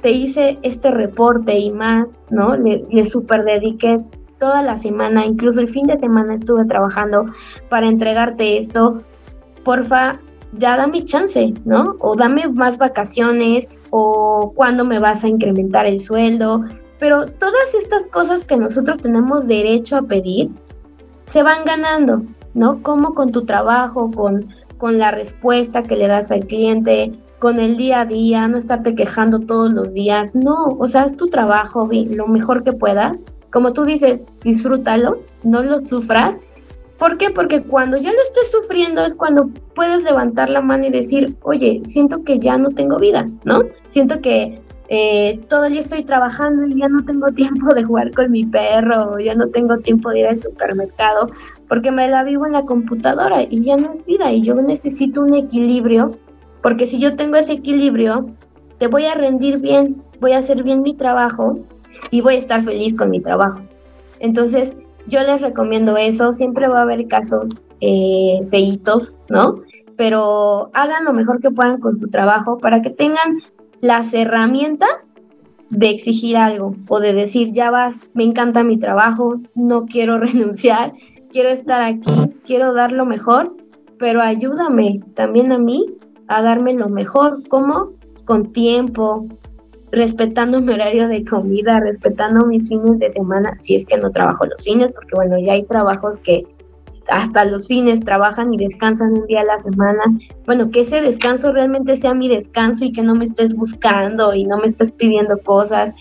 [0.01, 2.57] te hice este reporte y más, ¿no?
[2.57, 4.01] Le, le super dediqué
[4.39, 7.27] toda la semana, incluso el fin de semana estuve trabajando
[7.69, 9.03] para entregarte esto.
[9.63, 10.19] Porfa,
[10.57, 11.97] ya dame chance, ¿no?
[11.99, 16.65] O dame más vacaciones, o cuándo me vas a incrementar el sueldo.
[16.99, 20.51] Pero todas estas cosas que nosotros tenemos derecho a pedir,
[21.27, 22.23] se van ganando,
[22.55, 22.83] ¿no?
[22.83, 27.77] Como con tu trabajo, con, con la respuesta que le das al cliente, con el
[27.77, 30.31] día a día, no estarte quejando todos los días.
[30.35, 33.19] No, o sea, es tu trabajo, lo mejor que puedas.
[33.51, 36.37] Como tú dices, disfrútalo, no lo sufras
[36.99, 37.31] ¿Por qué?
[37.31, 41.83] Porque cuando ya lo estés sufriendo es cuando puedes levantar la mano y decir, oye,
[41.85, 43.63] siento que ya no tengo vida, ¿no?
[43.91, 48.13] Siento que eh, todo el día estoy trabajando y ya no tengo tiempo de jugar
[48.13, 51.31] con mi perro, ya no tengo tiempo de ir al supermercado,
[51.69, 55.23] porque me la vivo en la computadora y ya no es vida y yo necesito
[55.23, 56.13] un equilibrio,
[56.63, 58.27] porque si yo tengo ese equilibrio,
[58.79, 61.59] te voy a rendir bien, voy a hacer bien mi trabajo
[62.11, 63.61] y voy a estar feliz con mi trabajo.
[64.21, 69.63] Entonces, yo les recomiendo eso, siempre va a haber casos eh, feitos, ¿no?
[69.97, 73.41] pero hagan lo mejor que puedan con su trabajo para que tengan
[73.81, 75.11] las herramientas
[75.71, 80.93] de exigir algo o de decir, ya vas, me encanta mi trabajo, no quiero renunciar,
[81.31, 83.57] quiero estar aquí, quiero dar lo mejor,
[83.99, 85.87] pero ayúdame también a mí
[86.29, 87.93] a darme lo mejor, como
[88.25, 89.27] con tiempo,
[89.93, 94.45] respetando mi horario de comida, respetando mis fines de semana, si es que no trabajo
[94.45, 96.45] los fines, porque bueno, ya hay trabajos que
[97.09, 100.03] hasta los fines trabajan y descansan un día a la semana.
[100.47, 104.45] Bueno, que ese descanso realmente sea mi descanso y que no me estés buscando y
[104.45, 105.93] no me estés pidiendo cosas.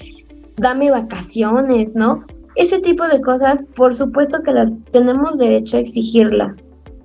[0.57, 2.23] Dame vacaciones, ¿no?
[2.55, 6.63] Ese tipo de cosas, por supuesto que las tenemos derecho a exigirlas,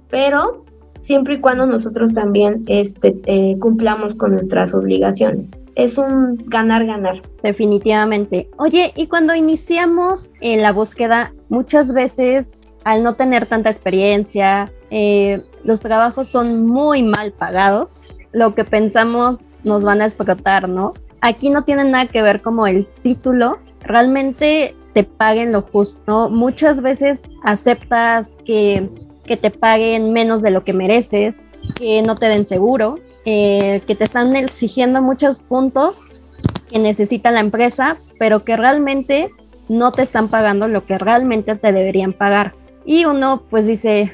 [0.09, 0.65] pero
[1.01, 5.51] siempre y cuando nosotros también este, eh, cumplamos con nuestras obligaciones.
[5.75, 7.23] Es un ganar-ganar.
[7.43, 8.49] Definitivamente.
[8.59, 15.81] Oye, y cuando iniciamos la búsqueda, muchas veces al no tener tanta experiencia, eh, los
[15.81, 18.09] trabajos son muy mal pagados.
[18.33, 20.95] Lo que pensamos nos van a explotar, ¿no?
[21.21, 23.59] Aquí no tiene nada que ver como el título.
[23.81, 26.31] Realmente te paguen lo justo.
[26.31, 28.89] Muchas veces aceptas que
[29.31, 33.95] que te paguen menos de lo que mereces, que no te den seguro, eh, que
[33.95, 36.21] te están exigiendo muchos puntos
[36.69, 39.31] que necesita la empresa, pero que realmente
[39.69, 42.55] no te están pagando lo que realmente te deberían pagar.
[42.91, 44.13] Y uno pues dice,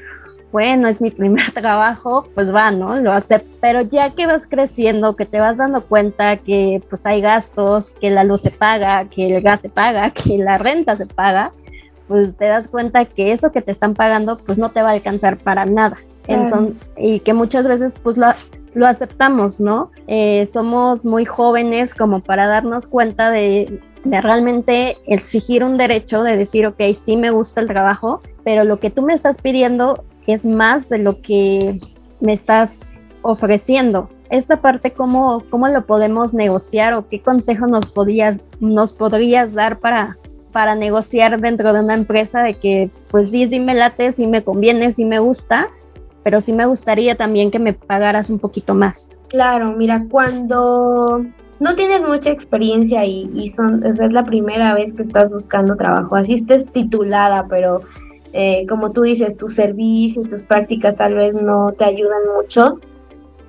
[0.52, 2.96] bueno, es mi primer trabajo, pues va, ¿no?
[2.96, 3.48] Lo acepto.
[3.58, 8.10] Pero ya que vas creciendo, que te vas dando cuenta que pues hay gastos, que
[8.10, 11.52] la luz se paga, que el gas se paga, que la renta se paga,
[12.06, 14.92] pues te das cuenta que eso que te están pagando pues no te va a
[14.92, 15.96] alcanzar para nada.
[16.26, 18.26] Entonces, y que muchas veces pues lo,
[18.74, 19.90] lo aceptamos, ¿no?
[20.06, 26.36] Eh, somos muy jóvenes como para darnos cuenta de, de realmente exigir un derecho, de
[26.36, 30.46] decir, ok, sí me gusta el trabajo, pero lo que tú me estás pidiendo es
[30.46, 31.78] más de lo que
[32.20, 34.08] me estás ofreciendo.
[34.30, 39.80] Esta parte, ¿cómo, cómo lo podemos negociar o qué consejo nos podrías, nos podrías dar
[39.80, 40.16] para,
[40.52, 44.44] para negociar dentro de una empresa de que, pues sí, sí me late, sí me
[44.44, 45.66] conviene, sí me gusta,
[46.22, 49.10] pero sí me gustaría también que me pagaras un poquito más.
[49.26, 51.26] Claro, mira, cuando
[51.58, 56.14] no tienes mucha experiencia y, y son, es la primera vez que estás buscando trabajo,
[56.14, 57.80] así estés titulada, pero
[58.38, 62.78] eh, como tú dices, tu servicio, tus prácticas tal vez no te ayudan mucho.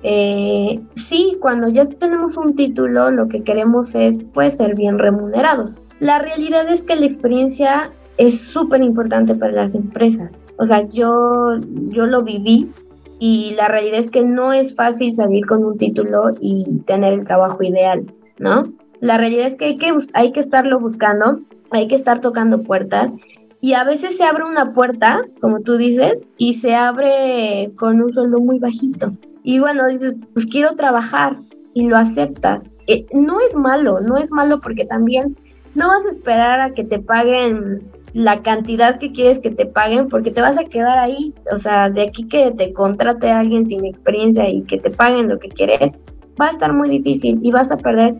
[0.02, 5.76] Eh, sí, cuando ya tenemos un título, lo que queremos es pues ser bien remunerados.
[6.00, 10.40] La realidad es que la experiencia es súper importante para las empresas.
[10.56, 11.58] O sea, yo,
[11.90, 12.70] yo lo viví
[13.18, 17.26] y la realidad es que no es fácil salir con un título y tener el
[17.26, 18.72] trabajo ideal, ¿no?
[19.00, 23.12] La realidad es que hay que, hay que estarlo buscando, hay que estar tocando puertas
[23.60, 28.12] y a veces se abre una puerta, como tú dices, y se abre con un
[28.12, 29.12] sueldo muy bajito.
[29.42, 31.36] Y bueno, dices, pues quiero trabajar
[31.74, 32.70] y lo aceptas.
[32.86, 35.36] Eh, no es malo, no es malo porque también
[35.74, 37.82] no vas a esperar a que te paguen
[38.14, 41.34] la cantidad que quieres que te paguen porque te vas a quedar ahí.
[41.52, 45.28] O sea, de aquí que te contrate a alguien sin experiencia y que te paguen
[45.28, 45.92] lo que quieres,
[46.40, 48.16] va a estar muy difícil y vas a perder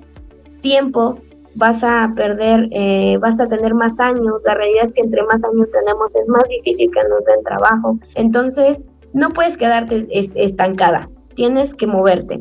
[0.60, 1.18] tiempo,
[1.54, 4.40] vas a perder, eh, vas a tener más años.
[4.44, 7.98] La realidad es que entre más años tenemos es más difícil que nos den trabajo.
[8.14, 8.82] Entonces,
[9.12, 12.40] no puedes quedarte estancada, tienes que moverte.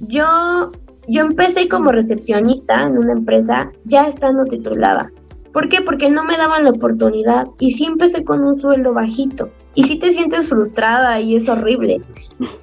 [0.00, 0.72] Yo
[1.06, 5.10] yo empecé como recepcionista en una empresa ya estando titulada.
[5.52, 5.82] ¿Por qué?
[5.82, 9.50] Porque no me daban la oportunidad y sí empecé con un sueldo bajito.
[9.74, 12.02] Y sí te sientes frustrada y es horrible.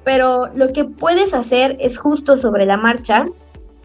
[0.04, 3.26] Pero lo que puedes hacer es justo sobre la marcha,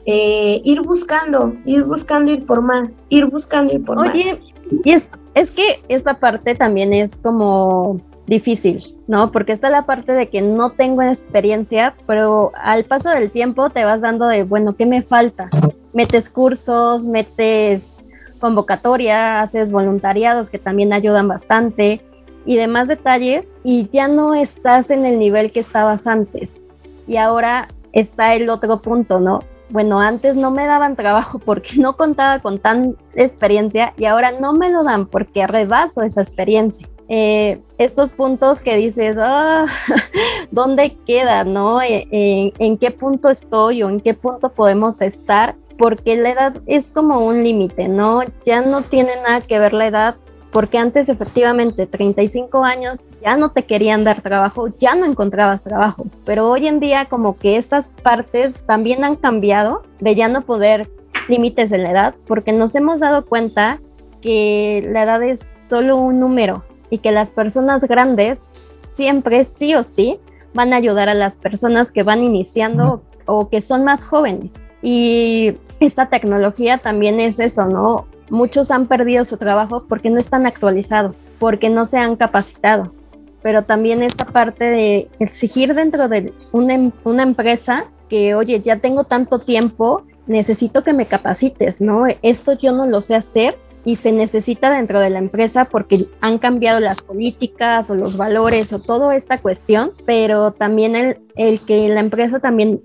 [0.09, 4.09] eh, ir buscando, ir buscando ir por más, ir buscando ir por más.
[4.09, 4.39] Oye,
[4.85, 9.33] y es, es que esta parte también es como difícil, ¿no?
[9.33, 13.83] Porque está la parte de que no tengo experiencia, pero al paso del tiempo te
[13.83, 15.49] vas dando de, bueno, ¿qué me falta?
[15.91, 17.99] Metes cursos, metes
[18.39, 22.01] convocatoria, haces voluntariados que también ayudan bastante
[22.45, 26.65] y demás detalles y ya no estás en el nivel que estabas antes.
[27.07, 29.41] Y ahora está el otro punto, ¿no?
[29.69, 34.53] Bueno, antes no me daban trabajo porque no contaba con tan experiencia y ahora no
[34.53, 36.87] me lo dan porque rebaso esa experiencia.
[37.09, 39.65] Eh, estos puntos que dices, ah,
[40.51, 41.43] ¿dónde queda?
[41.45, 41.81] ¿no?
[41.81, 45.55] Eh, ¿En, qué punto estoy o en qué punto podemos estar?
[45.77, 48.23] Porque la edad es como un límite, ¿no?
[48.45, 50.15] Ya no tiene nada que ver la edad,
[50.51, 56.05] porque antes efectivamente 35 años ya no te querían dar trabajo, ya no encontrabas trabajo,
[56.25, 60.89] pero hoy en día como que estas partes también han cambiado de ya no poder
[61.27, 63.79] límites de la edad, porque nos hemos dado cuenta
[64.21, 69.83] que la edad es solo un número, y que las personas grandes siempre sí o
[69.83, 70.19] sí
[70.53, 74.67] van a ayudar a las personas que van iniciando o que son más jóvenes.
[74.81, 78.05] Y esta tecnología también es eso, ¿no?
[78.29, 82.93] Muchos han perdido su trabajo porque no están actualizados, porque no se han capacitado.
[83.41, 88.79] Pero también esta parte de exigir dentro de una, em, una empresa que, oye, ya
[88.79, 92.05] tengo tanto tiempo, necesito que me capacites, ¿no?
[92.21, 96.39] Esto yo no lo sé hacer y se necesita dentro de la empresa porque han
[96.39, 102.01] cambiado las políticas o los valores o toda esta cuestión, pero también el, que la
[102.01, 102.81] empresa también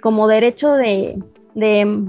[0.00, 1.14] como derecho de,
[1.54, 2.04] de,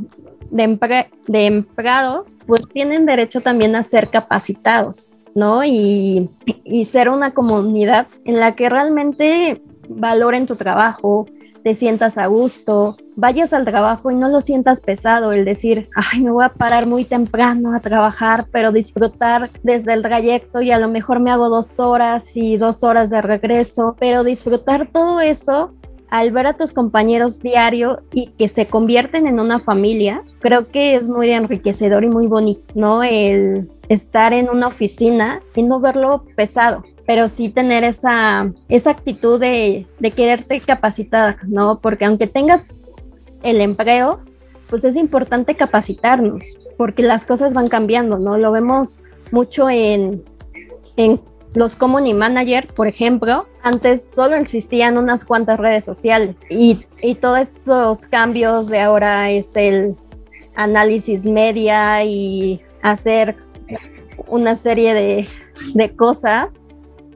[0.50, 5.64] de, empleados, pues tienen derecho también a ser capacitados, ¿no?
[5.64, 11.28] Y, y ser una comunidad en la que realmente valoren tu trabajo,
[11.64, 16.22] te sientas a gusto, vayas al trabajo y no lo sientas pesado, el decir, ay,
[16.22, 20.80] me voy a parar muy temprano a trabajar, pero disfrutar desde el trayecto y a
[20.80, 25.74] lo mejor me hago dos horas y dos horas de regreso, pero disfrutar todo eso
[26.12, 30.96] al ver a tus compañeros diario y que se convierten en una familia, creo que
[30.96, 33.02] es muy enriquecedor y muy bonito, ¿no?
[33.02, 39.40] El estar en una oficina y no verlo pesado, pero sí tener esa, esa actitud
[39.40, 41.80] de, de quererte capacitar, ¿no?
[41.80, 42.76] Porque aunque tengas
[43.42, 44.20] el empleo,
[44.70, 48.38] pues es importante capacitarnos, porque las cosas van cambiando, ¿no?
[48.38, 50.26] Lo vemos mucho en,
[50.98, 51.22] en
[51.54, 57.40] los community manager, por ejemplo, antes solo existían unas cuantas redes sociales y, y todos
[57.40, 59.96] estos cambios de ahora es el
[60.56, 63.36] análisis media y hacer
[64.28, 65.28] una serie de,
[65.74, 66.64] de cosas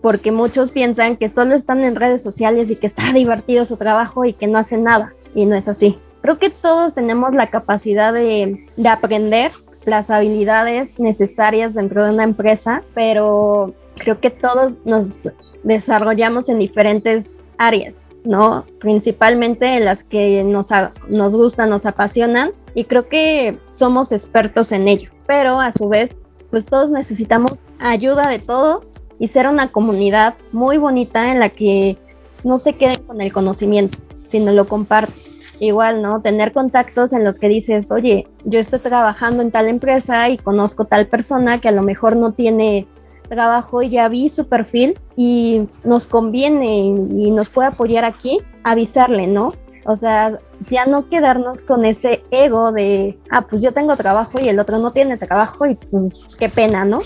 [0.02, 4.26] porque muchos piensan que solo están en redes sociales y que está divertido su trabajo
[4.26, 5.98] y que no hacen nada y no es así.
[6.22, 9.52] Creo que todos tenemos la capacidad de, de aprender
[9.86, 15.30] las habilidades necesarias dentro de una empresa, pero creo que todos nos
[15.64, 18.66] desarrollamos en diferentes áreas, ¿no?
[18.80, 20.70] Principalmente en las que nos,
[21.10, 26.20] nos gustan, nos apasionan y creo que somos expertos en ello, pero a su vez,
[26.52, 31.98] pues todos necesitamos ayuda de todos y ser una comunidad muy bonita en la que
[32.44, 35.26] no se queden con el conocimiento, sino lo comparten.
[35.60, 36.22] Igual, ¿no?
[36.22, 40.84] Tener contactos en los que dices, oye, yo estoy trabajando en tal empresa y conozco
[40.84, 42.88] tal persona que a lo mejor no tiene
[43.28, 49.28] trabajo y ya vi su perfil y nos conviene y nos puede apoyar aquí, avisarle,
[49.28, 49.54] ¿no?
[49.86, 50.32] O sea,
[50.70, 54.80] ya no quedarnos con ese ego de, ah, pues yo tengo trabajo y el otro
[54.80, 57.02] no tiene trabajo y pues qué pena, ¿no?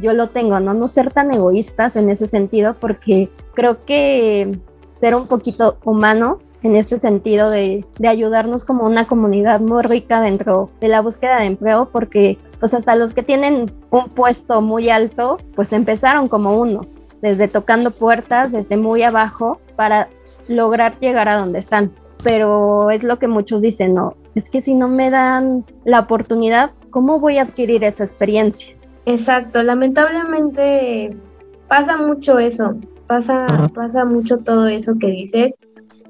[0.00, 0.74] Yo lo tengo, ¿no?
[0.74, 6.76] No ser tan egoístas en ese sentido porque creo que ser un poquito humanos en
[6.76, 11.46] este sentido de, de, ayudarnos como una comunidad muy rica dentro de la búsqueda de
[11.46, 16.86] empleo, porque pues hasta los que tienen un puesto muy alto, pues empezaron como uno,
[17.22, 20.08] desde tocando puertas, desde muy abajo, para
[20.48, 21.92] lograr llegar a donde están.
[22.24, 26.72] Pero es lo que muchos dicen, no, es que si no me dan la oportunidad,
[26.90, 28.76] ¿cómo voy a adquirir esa experiencia?
[29.06, 31.16] Exacto, lamentablemente
[31.68, 35.54] pasa mucho eso, pasa, pasa mucho todo eso que dices.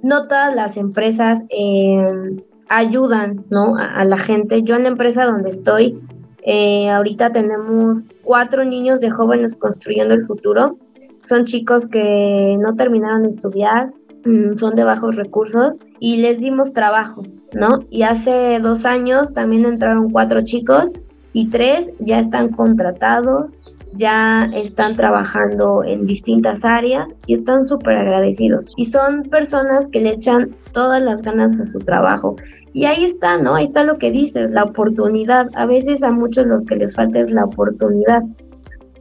[0.03, 2.37] No todas las empresas eh,
[2.69, 3.77] ayudan ¿no?
[3.77, 4.63] a, la gente.
[4.63, 6.01] Yo en la empresa donde estoy,
[6.43, 10.79] eh, ahorita tenemos cuatro niños de jóvenes construyendo el futuro.
[11.23, 13.93] Son chicos que no terminaron de estudiar,
[14.25, 17.23] mm, son de bajos recursos y les dimos trabajo,
[17.53, 17.85] ¿no?
[17.91, 20.91] Y hace dos años también entraron cuatro chicos
[21.33, 23.57] y tres ya están contratados,
[23.95, 28.67] ya están trabajando en distintas áreas y están súper agradecidos.
[28.77, 32.37] Y son personas que le echan todas las ganas a su trabajo.
[32.73, 33.55] Y ahí está, ¿no?
[33.55, 35.49] Ahí está lo que dices, la oportunidad.
[35.55, 38.23] A veces a muchos lo que les falta es la oportunidad.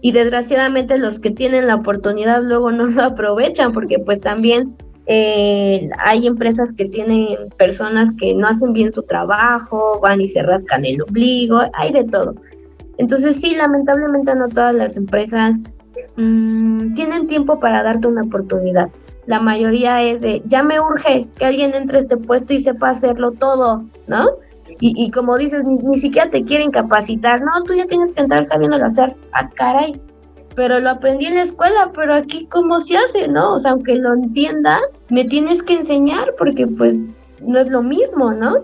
[0.02, 4.76] Y desgraciadamente los que tienen la oportunidad luego no lo aprovechan porque pues también
[5.08, 7.28] eh, hay empresas que tienen
[7.58, 12.04] personas que no hacen bien su trabajo, van y se rascan el ombligo, hay de
[12.04, 12.36] todo.
[12.98, 15.56] Entonces sí, lamentablemente no todas las empresas
[16.18, 18.90] mmm, tienen tiempo para darte una oportunidad.
[19.28, 22.90] La mayoría es de, ya me urge que alguien entre a este puesto y sepa
[22.90, 24.26] hacerlo todo, ¿no?
[24.80, 28.22] Y, y como dices, ni, ni, siquiera te quieren capacitar, no, tú ya tienes que
[28.22, 29.16] entrar sabiéndolo hacer.
[29.34, 30.00] Ah, caray,
[30.58, 33.54] pero lo aprendí en la escuela, pero aquí cómo se hace, ¿no?
[33.54, 34.80] O sea, aunque lo entienda,
[35.10, 38.64] me tienes que enseñar porque pues no es lo mismo, ¿no?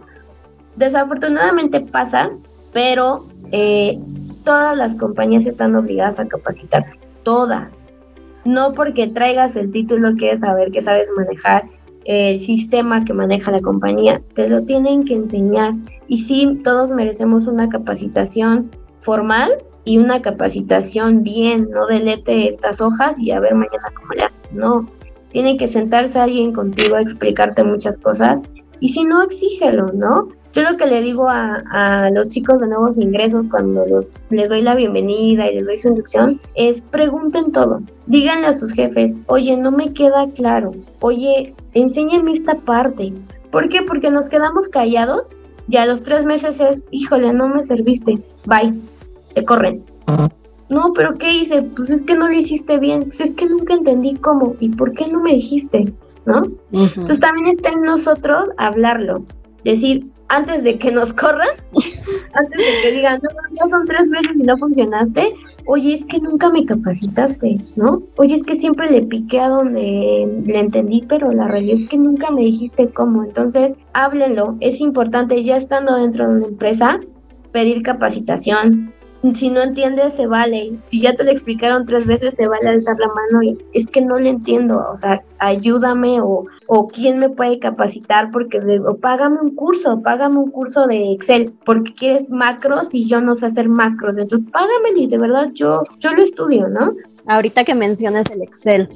[0.75, 2.31] Desafortunadamente pasa,
[2.73, 3.99] pero eh,
[4.43, 7.82] todas las compañías están obligadas a capacitarte, todas.
[8.45, 11.65] No porque traigas el título quieres saber que sabes manejar
[12.05, 15.73] el sistema que maneja la compañía, te lo tienen que enseñar.
[16.07, 18.69] Y sí, todos merecemos una capacitación
[19.01, 24.23] formal y una capacitación bien, no delete estas hojas y a ver mañana cómo le
[24.23, 24.41] haces.
[24.51, 24.89] No,
[25.31, 28.39] tiene que sentarse alguien contigo a explicarte muchas cosas
[28.79, 30.27] y si no, exígelo, ¿no?
[30.53, 34.61] Yo lo que le digo a, los chicos de nuevos ingresos cuando los, les doy
[34.61, 37.81] la bienvenida y les doy su inducción es pregunten todo.
[38.05, 40.71] Díganle a sus jefes, oye, no me queda claro.
[40.99, 43.13] Oye, enséñenme esta parte.
[43.49, 43.81] ¿Por qué?
[43.81, 45.27] Porque nos quedamos callados
[45.67, 48.21] y a los tres meses es, híjole, no me serviste.
[48.45, 48.79] Bye.
[49.33, 49.83] Te corren.
[50.69, 51.63] No, pero ¿qué hice?
[51.63, 53.05] Pues es que no lo hiciste bien.
[53.05, 54.55] Pues es que nunca entendí cómo.
[54.59, 55.93] ¿Y por qué no me dijiste?
[56.25, 56.43] ¿No?
[56.71, 59.25] Entonces también está en nosotros hablarlo.
[59.63, 61.49] Decir, antes de que nos corran,
[62.33, 65.33] antes de que digan, no, ya son tres veces y no funcionaste,
[65.65, 68.01] oye, es que nunca me capacitaste, ¿no?
[68.17, 71.97] Oye, es que siempre le piqué a donde le entendí, pero la realidad es que
[71.97, 73.23] nunca me dijiste cómo.
[73.23, 76.99] Entonces, háblenlo, es importante ya estando dentro de una empresa,
[77.51, 78.91] pedir capacitación,
[79.33, 80.73] si no entiendes, se vale.
[80.87, 84.01] Si ya te lo explicaron tres veces, se vale alzar la mano y es que
[84.01, 84.85] no le entiendo.
[84.91, 90.37] O sea, ayúdame o, o quién me puede capacitar porque o págame un curso, págame
[90.37, 94.17] un curso de Excel porque quieres macros y yo no sé hacer macros.
[94.17, 96.93] Entonces, págamelo y de verdad yo, yo lo estudio, ¿no?
[97.25, 98.89] Ahorita que mencionas el Excel,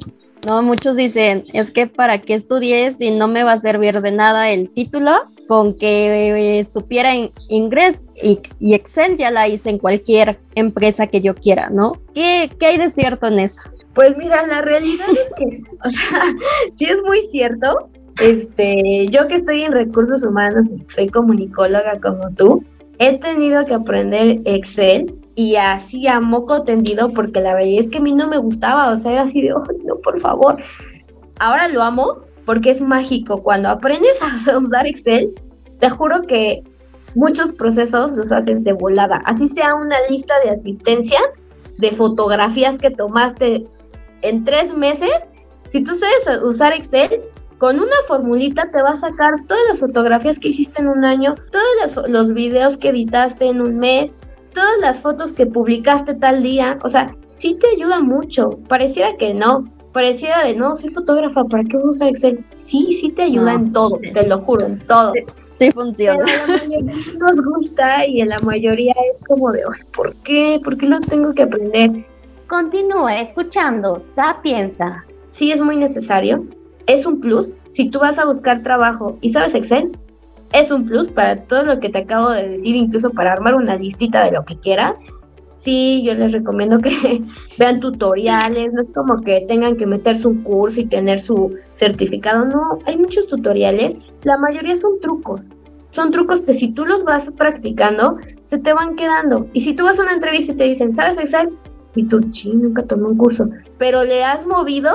[0.46, 0.62] ¿no?
[0.62, 4.50] Muchos dicen, es que para qué estudié si no me va a servir de nada
[4.50, 5.14] el título
[5.48, 7.12] con que eh, supiera
[7.50, 8.40] inglés y,
[8.74, 11.94] Excel ya la hice en cualquier empresa que yo quiera, ¿no?
[12.14, 13.62] ¿Qué, ¿Qué hay de cierto en eso?
[13.94, 16.22] Pues mira, la realidad es que, o sea,
[16.78, 17.90] sí es muy cierto.
[18.20, 22.64] Este, yo que estoy en recursos humanos, soy comunicóloga como tú,
[23.00, 28.00] he tenido que aprender Excel y así a moco tendido porque la verdad es que
[28.00, 30.58] a mí no me gustaba, o sea, era así de, oh, no, por favor.
[31.40, 33.44] Ahora lo amo porque es mágico.
[33.44, 35.36] Cuando aprendes a usar Excel,
[35.80, 36.64] te juro que
[37.14, 39.22] muchos procesos los haces de volada.
[39.26, 41.20] Así sea una lista de asistencia
[41.78, 43.68] de fotografías que tomaste
[44.22, 45.12] en tres meses.
[45.70, 47.22] Si tú sabes usar Excel,
[47.58, 51.36] con una formulita te va a sacar todas las fotografías que hiciste en un año,
[51.52, 54.14] todos los, videos que editaste en un mes,
[54.54, 56.80] todas las fotos que publicaste tal día.
[56.84, 58.52] O sea, sí te ayuda mucho.
[58.70, 59.66] Pareciera que no,
[59.98, 62.46] pareciera de no, soy fotógrafa, ¿para qué voy a usar Excel?
[62.52, 65.12] Sí, sí te ayuda en todo, te lo juro, en todo.
[65.56, 66.24] Sí, funciona.
[66.24, 69.64] Pero a la mayoría nos gusta y en la mayoría es como de,
[69.96, 70.62] ¿por qué?
[70.64, 72.06] ¿Por qué lo tengo que aprender?
[72.48, 75.04] Continúa escuchando Sapienza.
[75.32, 76.46] Sí, es muy necesario.
[76.86, 77.52] Es un plus.
[77.72, 79.98] Si tú vas a buscar trabajo y sabes Excel,
[80.54, 83.76] es un plus para todo lo que te acabo de decir, incluso para armar una
[83.78, 85.00] listita de lo que quieras
[85.68, 87.22] sí, yo les recomiendo que
[87.60, 92.46] vean tutoriales, no es como que tengan que meterse un curso y tener su certificado,
[92.46, 95.42] no, hay muchos tutoriales, la mayoría son trucos,
[95.90, 98.16] son trucos que si tú los vas practicando,
[98.46, 99.48] se te van quedando.
[99.52, 101.50] Y si tú vas a una entrevista y te dicen, ¿sabes Excel?
[101.96, 104.92] Y tú, sí, nunca tomé un curso, pero le has movido,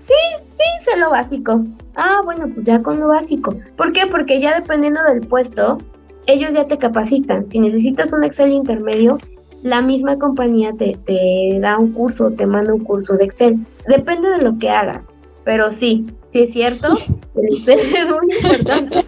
[0.00, 0.14] sí,
[0.50, 1.64] sí, sé lo básico.
[1.94, 3.54] Ah, bueno, pues ya con lo básico.
[3.76, 4.08] ¿Por qué?
[4.10, 5.78] Porque ya dependiendo del puesto,
[6.26, 7.48] ellos ya te capacitan.
[7.48, 9.18] Si necesitas un Excel intermedio,
[9.62, 13.58] la misma compañía te, te da un curso, te manda un curso de Excel.
[13.86, 15.06] Depende de lo que hagas.
[15.44, 16.96] Pero sí, sí es cierto,
[17.34, 19.06] el Excel es muy importante.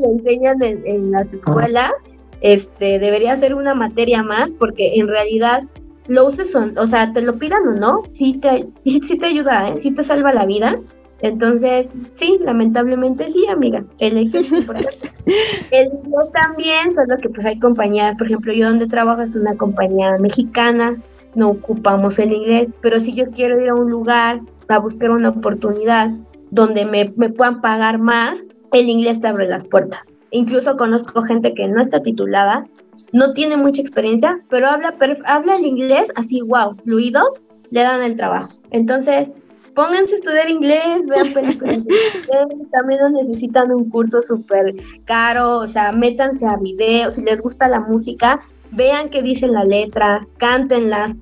[0.00, 1.92] lo enseñan en, las escuelas.
[2.40, 5.62] Este, debería ser una materia más porque en realidad
[6.06, 9.68] lo uses, son, o sea, te lo pidan o no, sí te, sí, te ayuda,
[9.68, 9.78] ¿eh?
[9.78, 10.78] sí te salva la vida.
[11.26, 15.10] Entonces, sí, lamentablemente sí, amiga, el importante.
[15.72, 19.56] el inglés también, solo que pues hay compañías, por ejemplo, yo donde trabajo es una
[19.56, 20.96] compañía mexicana,
[21.34, 25.30] no ocupamos el inglés, pero si yo quiero ir a un lugar a buscar una
[25.30, 26.10] oportunidad
[26.50, 28.38] donde me, me puedan pagar más,
[28.72, 30.16] el inglés te abre las puertas.
[30.30, 32.66] Incluso conozco gente que no está titulada,
[33.12, 37.34] no tiene mucha experiencia, pero habla, habla el inglés así, wow, fluido,
[37.70, 38.52] le dan el trabajo.
[38.70, 39.32] Entonces,
[39.76, 41.78] pónganse a estudiar inglés, vean películas
[42.72, 44.74] también no necesitan un curso súper
[45.04, 48.40] caro, o sea, métanse a videos, si les gusta la música,
[48.72, 51.14] vean qué dice la letra, cántenlas,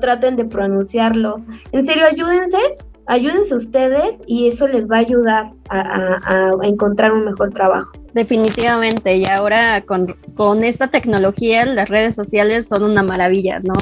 [0.00, 1.42] traten de pronunciarlo.
[1.72, 2.58] En serio, ayúdense,
[3.06, 7.92] ayúdense ustedes y eso les va a ayudar a, encontrar un mejor trabajo.
[8.14, 13.74] Definitivamente, y ahora con, con esta tecnología las redes sociales son una maravilla, ¿no?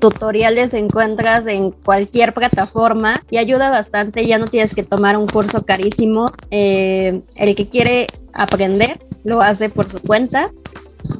[0.00, 4.26] Tutoriales encuentras en cualquier plataforma y ayuda bastante.
[4.26, 6.26] Ya no tienes que tomar un curso carísimo.
[6.50, 10.50] Eh, el que quiere aprender lo hace por su cuenta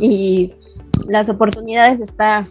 [0.01, 0.55] y
[1.09, 2.47] las oportunidades está,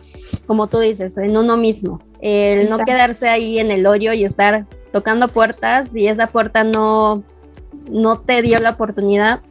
[0.48, 2.02] como tú dices, en uno mismo.
[2.22, 7.24] El no quedarse ahí en el hoyo y estar tocando puertas y esa puerta no,
[7.90, 9.42] no te dio la oportunidad.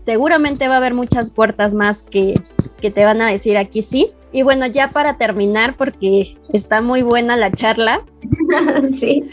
[0.00, 2.34] Seguramente va a haber muchas puertas más que,
[2.80, 7.00] que te van a decir aquí sí, y bueno, ya para terminar, porque está muy
[7.00, 8.04] buena la charla.
[9.00, 9.24] sí.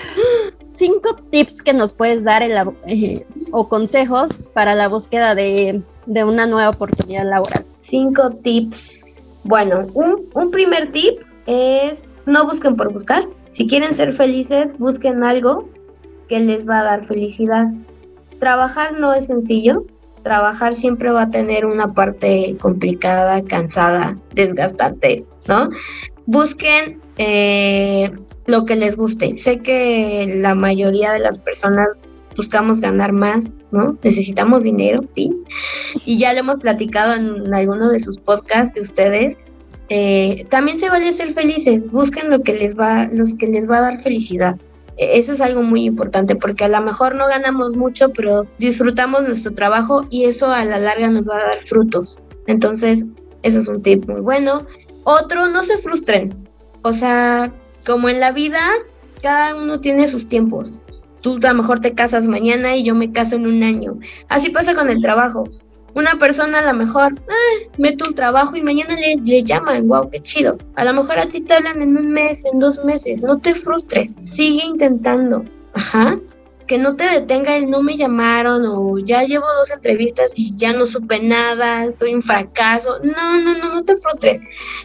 [0.74, 5.82] cinco tips que nos puedes dar en la, eh, o consejos para la búsqueda de,
[6.06, 7.66] de, una nueva oportunidad laboral.
[7.82, 9.28] Cinco tips.
[9.44, 13.28] Bueno, un, un primer tip es no busquen por buscar.
[13.52, 15.68] Si quieren ser felices, busquen algo
[16.30, 17.66] que les va a dar felicidad.
[18.40, 19.86] Trabajar no es sencillo,
[20.24, 25.70] trabajar siempre va a tener una parte complicada, cansada, desgastante, ¿no?
[26.26, 28.12] Busquen eh,
[28.48, 29.36] lo que les guste.
[29.38, 31.88] Sé que la mayoría de las personas
[32.36, 33.98] buscamos ganar más, ¿no?
[34.04, 35.32] Necesitamos dinero, sí.
[36.06, 39.38] Y ya lo hemos platicado en alguno de sus podcasts de ustedes.
[39.90, 41.90] Eh, también se vale ser felices.
[41.92, 44.56] Busquen lo que les va, los que les va a dar felicidad.
[44.98, 49.24] E-, eso es algo muy importante porque a lo mejor no ganamos mucho, pero disfrutamos
[49.24, 52.20] nuestro trabajo y eso a la larga nos va a dar frutos.
[52.48, 53.06] Entonces,
[53.44, 54.66] eso es un tip muy bueno.
[55.04, 56.48] Otro, no se frustren.
[56.82, 57.52] O sea,
[57.86, 58.60] como en la vida,
[59.22, 60.74] cada uno tiene sus tiempos.
[61.22, 63.98] Tú a lo mejor te casas mañana y yo me caso en un año.
[64.28, 65.46] Así pasa con el trabajo.
[65.96, 70.20] Una persona a lo mejor ah, mete un trabajo y mañana le, llaman, wow, qué
[70.22, 70.58] chido.
[70.76, 73.22] A lo mejor a ti te hablan en un mes, en dos meses.
[73.22, 75.46] No te frustres, sigue intentando.
[75.74, 76.20] Ajá.
[76.66, 80.74] Que no te detenga el no me llamaron o ya llevo dos entrevistas y ya
[80.74, 83.00] no supe nada, soy un fracaso.
[83.04, 84.40] No, no, no, no te frustres.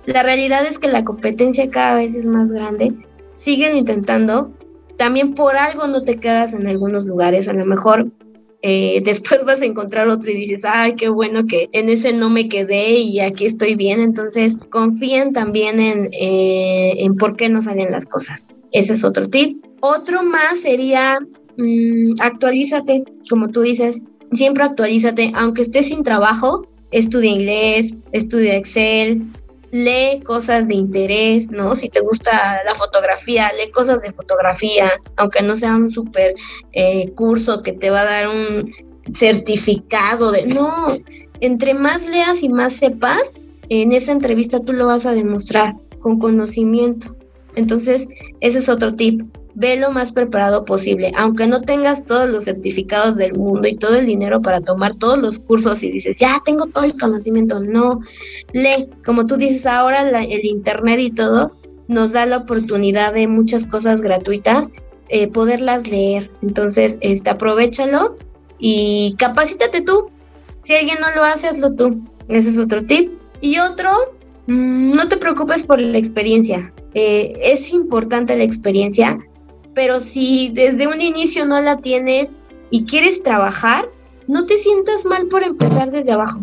[0.05, 2.93] La realidad es que la competencia cada vez es más grande.
[3.35, 4.53] Sigue intentando.
[4.99, 7.49] También por algo no te quedas en algunos lugares.
[7.49, 8.11] A lo mejor
[8.63, 12.31] eh, después vas a encontrar otro y dices, ay, qué bueno que en ese no
[12.31, 14.01] me quedé y aquí estoy bien.
[14.01, 18.47] Entonces, confíen también en, eh, en por qué no salen las cosas.
[18.73, 19.65] Ese es otro tip.
[19.81, 21.19] Otro más sería,
[21.57, 24.03] mmm, actualízate, como tú dices,
[24.33, 29.23] siempre actualízate, aunque estés sin trabajo, estudia inglés, estudia Excel,
[29.71, 31.77] lee cosas de interés, ¿no?
[31.77, 36.35] Si te gusta la fotografía, lee cosas de fotografía, aunque no sea un súper
[36.73, 38.73] eh, curso que te va a dar un
[39.15, 40.47] certificado de...
[40.47, 40.97] No,
[41.41, 43.35] entre más leas y más sepas,
[43.69, 47.17] en esa entrevista tú lo vas a demostrar con conocimiento.
[47.55, 48.09] Entonces,
[48.41, 49.23] ese es otro tip
[49.55, 53.97] ve lo más preparado posible, aunque no tengas todos los certificados del mundo y todo
[53.97, 58.01] el dinero para tomar todos los cursos y dices, ya tengo todo el conocimiento, no,
[58.53, 61.53] lee, como tú dices ahora, el Internet y todo
[61.89, 64.71] nos da la oportunidad de muchas cosas gratuitas,
[65.09, 68.17] eh, poderlas leer, entonces, este, aprovechalo
[68.59, 70.11] y capacítate tú,
[70.65, 73.13] si alguien no lo hace, hazlo tú, ese es otro tip.
[73.41, 73.91] Y otro,
[74.47, 76.73] mm, no te preocupes por la experiencia.
[76.95, 79.19] Eh, es importante la experiencia,
[79.79, 82.31] pero si desde un inicio no la tienes
[82.69, 83.89] y quieres trabajar,
[84.27, 86.41] no te sientas mal por empezar desde abajo.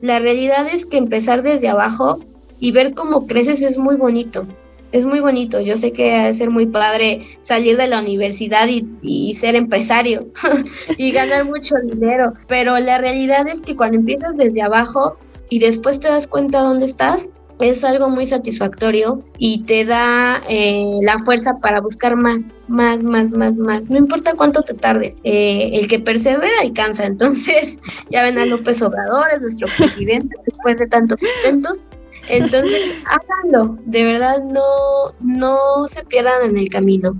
[0.00, 2.20] La realidad es que empezar desde abajo
[2.60, 4.46] y ver cómo creces es muy bonito.
[4.92, 5.60] Es muy bonito.
[5.60, 10.28] Yo sé que ha ser muy padre salir de la universidad y, y ser empresario
[10.96, 12.32] y ganar mucho dinero.
[12.48, 15.18] Pero la realidad es que cuando empiezas desde abajo
[15.50, 17.28] y después te das cuenta dónde estás,
[17.64, 23.32] es algo muy satisfactorio y te da eh, la fuerza para buscar más, más, más,
[23.32, 23.88] más, más.
[23.88, 27.06] No importa cuánto te tardes, eh, el que persevera alcanza.
[27.06, 27.78] Entonces,
[28.10, 31.78] ya ven a López Obrador, es nuestro presidente, después de tantos intentos.
[32.28, 37.18] Entonces, háganlo, de verdad no, no se pierdan en el camino.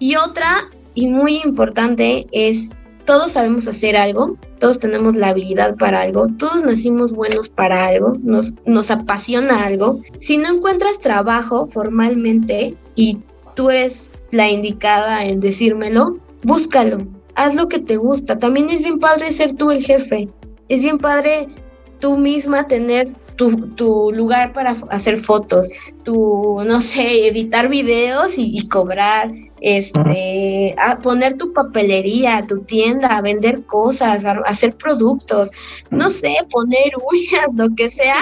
[0.00, 2.70] Y otra, y muy importante, es
[3.06, 8.16] todos sabemos hacer algo, todos tenemos la habilidad para algo, todos nacimos buenos para algo,
[8.22, 10.00] nos, apasiona algo.
[10.20, 13.18] Si no encuentras trabajo formalmente y
[13.54, 16.98] tú eres la indicada en decírmelo, búscalo,
[17.34, 18.38] haz lo que te gusta.
[18.38, 20.28] También es bien padre ser tú el jefe,
[20.68, 21.48] es bien padre
[22.00, 25.68] tú misma tener tu, lugar para hacer fotos,
[26.02, 29.30] tu, no sé, editar videos y, cobrar,
[29.60, 35.50] este, a poner tu papelería, tu tienda, a vender cosas, a, hacer productos,
[35.90, 38.18] no sé, poner uñas, lo que sea,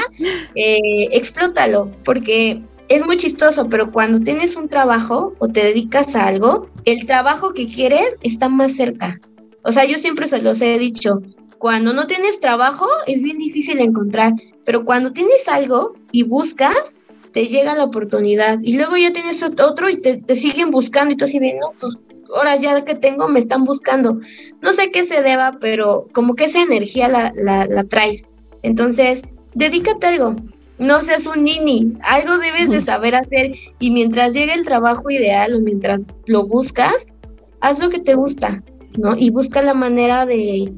[0.54, 6.26] eh, explótalo, porque es muy chistoso, pero cuando tienes un trabajo o te dedicas a
[6.26, 9.20] algo, el trabajo que quieres está más cerca.
[9.62, 11.22] O sea, yo siempre se los he dicho,
[11.58, 14.34] cuando no tienes trabajo es bien difícil encontrar,
[14.66, 16.96] pero cuando tienes algo y buscas,
[17.34, 18.60] te llega la oportunidad.
[18.62, 21.98] Y luego ya tienes otro y te, siguen buscando y tú así bien, no, pues
[22.34, 24.20] ahora ya que tengo me están buscando.
[24.62, 28.24] No sé qué se deba, pero como que esa energía la, la, traes.
[28.62, 29.22] Entonces,
[29.54, 30.36] dedícate a algo.
[30.78, 35.54] No seas un nini, algo debes de saber hacer y mientras llegue el trabajo ideal
[35.54, 37.06] o mientras lo buscas,
[37.60, 38.62] haz lo que te gusta,
[38.98, 39.16] ¿no?
[39.16, 40.72] Y busca la manera de,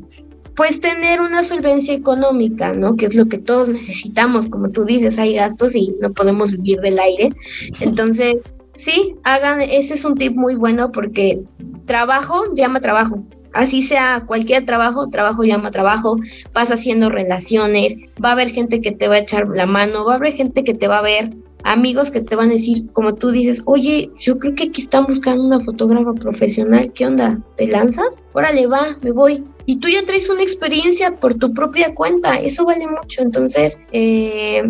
[0.57, 2.97] pues tener una solvencia económica, ¿no?
[2.97, 6.81] Que es lo que todos necesitamos, como tú dices, hay gastos y no podemos vivir
[6.81, 7.29] del aire.
[7.81, 8.37] Entonces,
[8.75, 11.43] sí, hagan, ese es un tip muy bueno porque
[11.85, 13.23] trabajo llama trabajo.
[13.53, 16.17] Así sea cualquier trabajo, trabajo llama trabajo,
[16.53, 20.15] vas haciendo relaciones, va a haber gente que te va a echar la mano, va
[20.15, 21.31] a haber gente que te va a ver,
[21.65, 25.07] amigos que te van a decir, como tú dices, oye, yo creo que aquí están
[25.07, 27.41] buscando una fotógrafa profesional, ¿qué onda?
[27.57, 28.17] ¿Te lanzas?
[28.33, 29.45] Órale, va, me voy.
[29.67, 34.63] Y tú ya traes una experiencia por tu propia cuenta, eso vale mucho, entonces eh,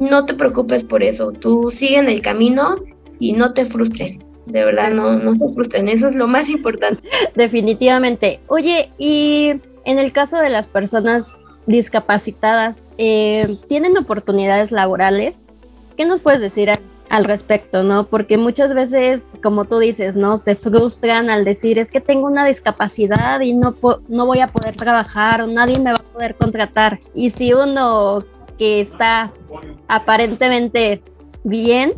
[0.00, 2.74] no te preocupes por eso, tú sigue en el camino
[3.18, 7.02] y no te frustres de verdad no, no se frustren, eso es lo más importante.
[7.34, 8.40] Definitivamente.
[8.46, 15.48] Oye, y en el caso de las personas discapacitadas, eh, ¿tienen oportunidades laborales?
[15.96, 16.70] ¿Qué nos puedes decir
[17.08, 18.06] al respecto, no?
[18.06, 20.38] Porque muchas veces, como tú dices, ¿no?
[20.38, 23.76] Se frustran al decir, es que tengo una discapacidad y no,
[24.08, 26.98] no voy a poder trabajar o nadie me va a poder contratar.
[27.14, 28.24] Y si uno
[28.58, 29.32] que está
[29.88, 31.02] aparentemente
[31.44, 31.94] bien,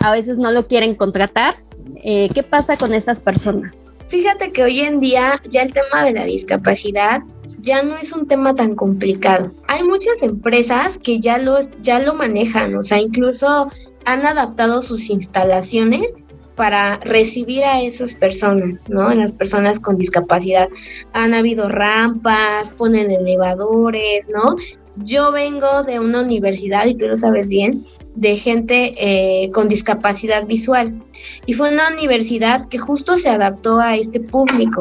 [0.00, 1.56] a veces no lo quieren contratar,
[2.04, 3.92] eh, ¿Qué pasa con estas personas?
[4.08, 7.22] Fíjate que hoy en día ya el tema de la discapacidad
[7.60, 9.50] ya no es un tema tan complicado.
[9.66, 13.70] Hay muchas empresas que ya lo, ya lo manejan, o sea, incluso
[14.04, 16.14] han adaptado sus instalaciones
[16.58, 19.14] para recibir a esas personas, ¿no?
[19.14, 20.68] Las personas con discapacidad.
[21.12, 24.56] Han habido rampas, ponen elevadores, ¿no?
[24.96, 27.86] Yo vengo de una universidad, y tú lo sabes bien,
[28.16, 31.00] de gente eh, con discapacidad visual.
[31.46, 34.80] Y fue una universidad que justo se adaptó a este público.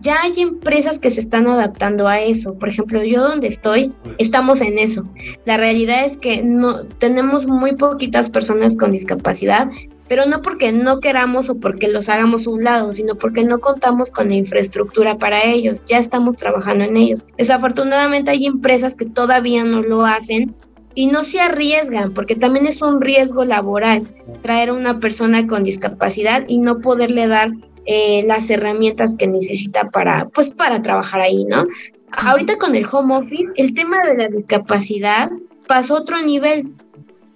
[0.00, 2.54] Ya hay empresas que se están adaptando a eso.
[2.54, 5.04] Por ejemplo, yo donde estoy, estamos en eso.
[5.44, 9.68] La realidad es que no tenemos muy poquitas personas con discapacidad,
[10.08, 13.58] pero no porque no queramos o porque los hagamos a un lado, sino porque no
[13.58, 15.82] contamos con la infraestructura para ellos.
[15.86, 17.26] Ya estamos trabajando en ellos.
[17.38, 20.54] Desafortunadamente hay empresas que todavía no lo hacen
[20.94, 24.06] y no se arriesgan, porque también es un riesgo laboral
[24.42, 27.52] traer a una persona con discapacidad y no poderle dar
[27.92, 31.64] eh, las herramientas que necesita para, pues, para trabajar ahí, ¿no?
[32.12, 35.28] Ahorita con el home office, el tema de la discapacidad
[35.66, 36.72] pasó a otro nivel,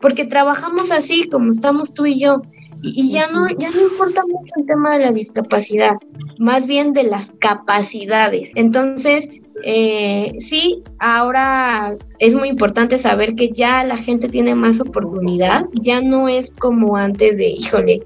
[0.00, 2.42] porque trabajamos así como estamos tú y yo,
[2.82, 5.96] y, ya no, ya no importa mucho el tema de la discapacidad,
[6.38, 8.50] más bien de las capacidades.
[8.54, 9.28] Entonces,
[9.64, 16.00] eh, sí, ahora es muy importante saber que ya la gente tiene más oportunidad, ya
[16.00, 18.02] no es como antes de, híjole,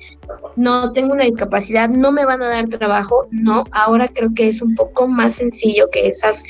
[0.58, 4.60] no tengo una discapacidad, no me van a dar trabajo, no, ahora creo que es
[4.60, 6.44] un poco más sencillo que esas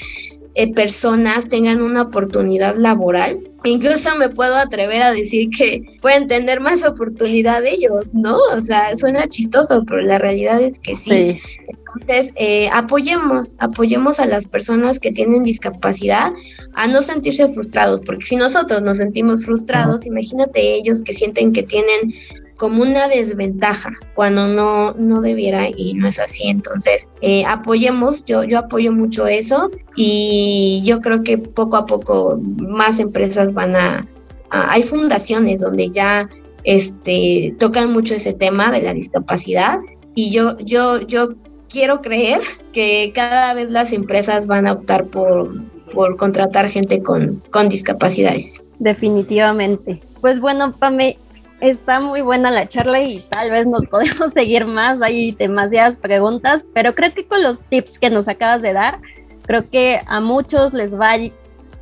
[0.54, 3.38] eh, personas tengan una oportunidad laboral.
[3.64, 8.36] Incluso me puedo atrever a decir que pueden tener más oportunidad ellos, ¿no?
[8.56, 11.40] O sea, suena chistoso, pero la realidad es que sí.
[11.68, 16.32] Entonces, eh, apoyemos, apoyemos a las personas que tienen discapacidad
[16.74, 21.62] a no sentirse frustrados, porque si nosotros nos sentimos frustrados, imagínate ellos que sienten que
[21.62, 22.14] tienen
[22.58, 26.48] como una desventaja cuando no, no debiera y no es así.
[26.48, 32.38] Entonces, eh, apoyemos, yo, yo apoyo mucho eso y yo creo que poco a poco
[32.58, 34.06] más empresas van a,
[34.50, 36.28] hay fundaciones donde ya
[36.64, 39.78] este, tocan mucho ese tema de la discapacidad
[40.14, 41.28] y yo, yo, yo
[41.68, 42.40] quiero creer
[42.72, 45.62] que cada vez las empresas van a optar por,
[45.94, 48.62] por contratar gente con, con discapacidades.
[48.80, 50.00] Definitivamente.
[50.20, 51.18] Pues bueno, Pame,
[51.60, 55.02] Está muy buena la charla y tal vez nos podemos seguir más.
[55.02, 58.98] Hay demasiadas preguntas, pero creo que con los tips que nos acabas de dar,
[59.42, 61.18] creo que a muchos les va a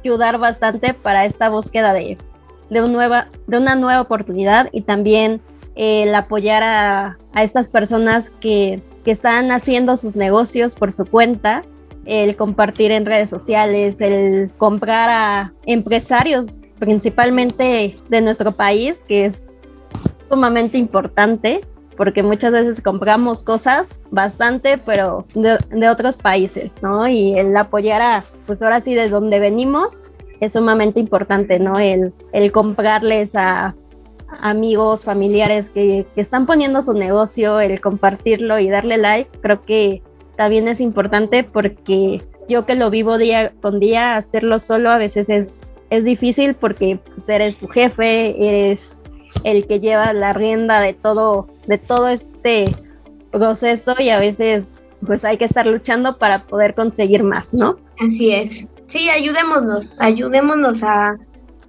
[0.03, 2.17] ayudar bastante para esta búsqueda de,
[2.71, 5.43] de, nueva, de una nueva oportunidad y también
[5.75, 11.65] el apoyar a, a estas personas que, que están haciendo sus negocios por su cuenta
[12.07, 19.61] el compartir en redes sociales, el comprar a empresarios principalmente de nuestro país, que es
[20.27, 21.61] sumamente importante
[21.97, 27.09] porque muchas veces compramos cosas bastante, pero de, otros países, ¿no?
[27.09, 31.75] Y el apoyar a, pues ahora sí, de donde venimos es sumamente importante, ¿no?
[31.79, 33.75] El, el comprarles a
[34.41, 40.03] amigos, familiares que, que, están poniendo su negocio, el compartirlo y darle like, creo que
[40.37, 45.31] también es importante porque yo que lo vivo día con día, hacerlo solo a veces
[45.31, 49.03] es, es difícil porque pues, eres tu jefe, eres
[49.47, 52.65] el que lleva la rienda de todo, de todo este
[53.31, 57.79] proceso y a veces pues hay que estar luchando para poder conseguir más, ¿no?
[58.01, 58.69] Así es.
[58.87, 61.17] Sí, ayudémonos, ayudémonos a,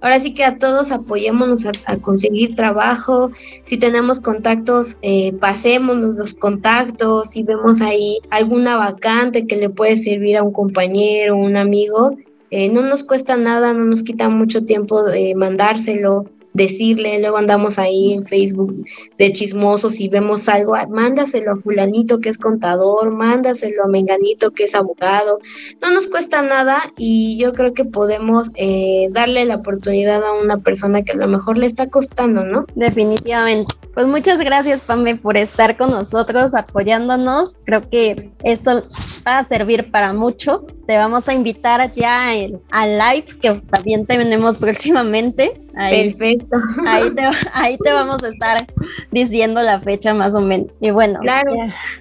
[0.00, 3.30] ahora sí que a todos apoyémonos a, conseguir trabajo.
[3.64, 7.30] Si tenemos contactos, eh, pasémonos los contactos.
[7.30, 12.16] Si vemos ahí alguna vacante que le puede servir a un compañero, un amigo,
[12.50, 16.24] eh, no nos cuesta nada, no nos quita mucho tiempo de mandárselo
[16.58, 18.84] decirle, luego andamos ahí en Facebook
[19.16, 24.64] de chismosos y vemos algo, mándaselo a fulanito que es contador, mándaselo a menganito que
[24.64, 25.38] es abogado,
[25.80, 30.58] no nos cuesta nada y yo creo que podemos eh, darle la oportunidad a una
[30.58, 32.66] persona que a lo mejor le está costando, ¿no?
[32.74, 33.72] Definitivamente.
[33.94, 37.56] Pues muchas gracias, Pame, por estar con nosotros, apoyándonos.
[37.64, 38.84] Creo que esto
[39.26, 40.66] va a servir para mucho.
[40.88, 42.30] Te vamos a invitar ya
[42.70, 45.60] al live que también tenemos próximamente.
[45.74, 46.56] Perfecto.
[46.86, 47.22] Ahí te,
[47.52, 48.66] ahí te vamos a estar
[49.10, 50.72] diciendo la fecha más o menos.
[50.80, 51.52] Y bueno, claro.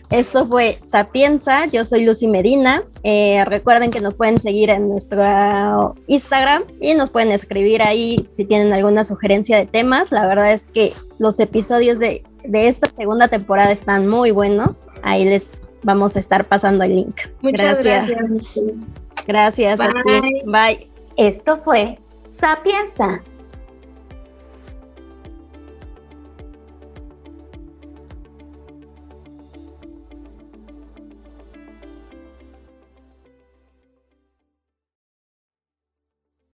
[0.10, 1.66] esto fue Sapienza.
[1.66, 2.82] Yo soy Lucy Medina.
[3.04, 8.46] Eh, recuerden que nos pueden seguir en nuestro Instagram y nos pueden escribir ahí si
[8.46, 10.14] tienen alguna sugerencia de temas.
[10.14, 14.86] La verdad es que los episodios de, de esta segunda temporada están muy buenos.
[15.04, 17.22] Ahí les vamos a estar pasando el link.
[17.42, 18.20] Muchas gracias.
[19.26, 19.80] Gracias.
[19.80, 20.44] Bye.
[20.46, 20.88] Bye.
[21.16, 23.24] Esto fue Sapienza.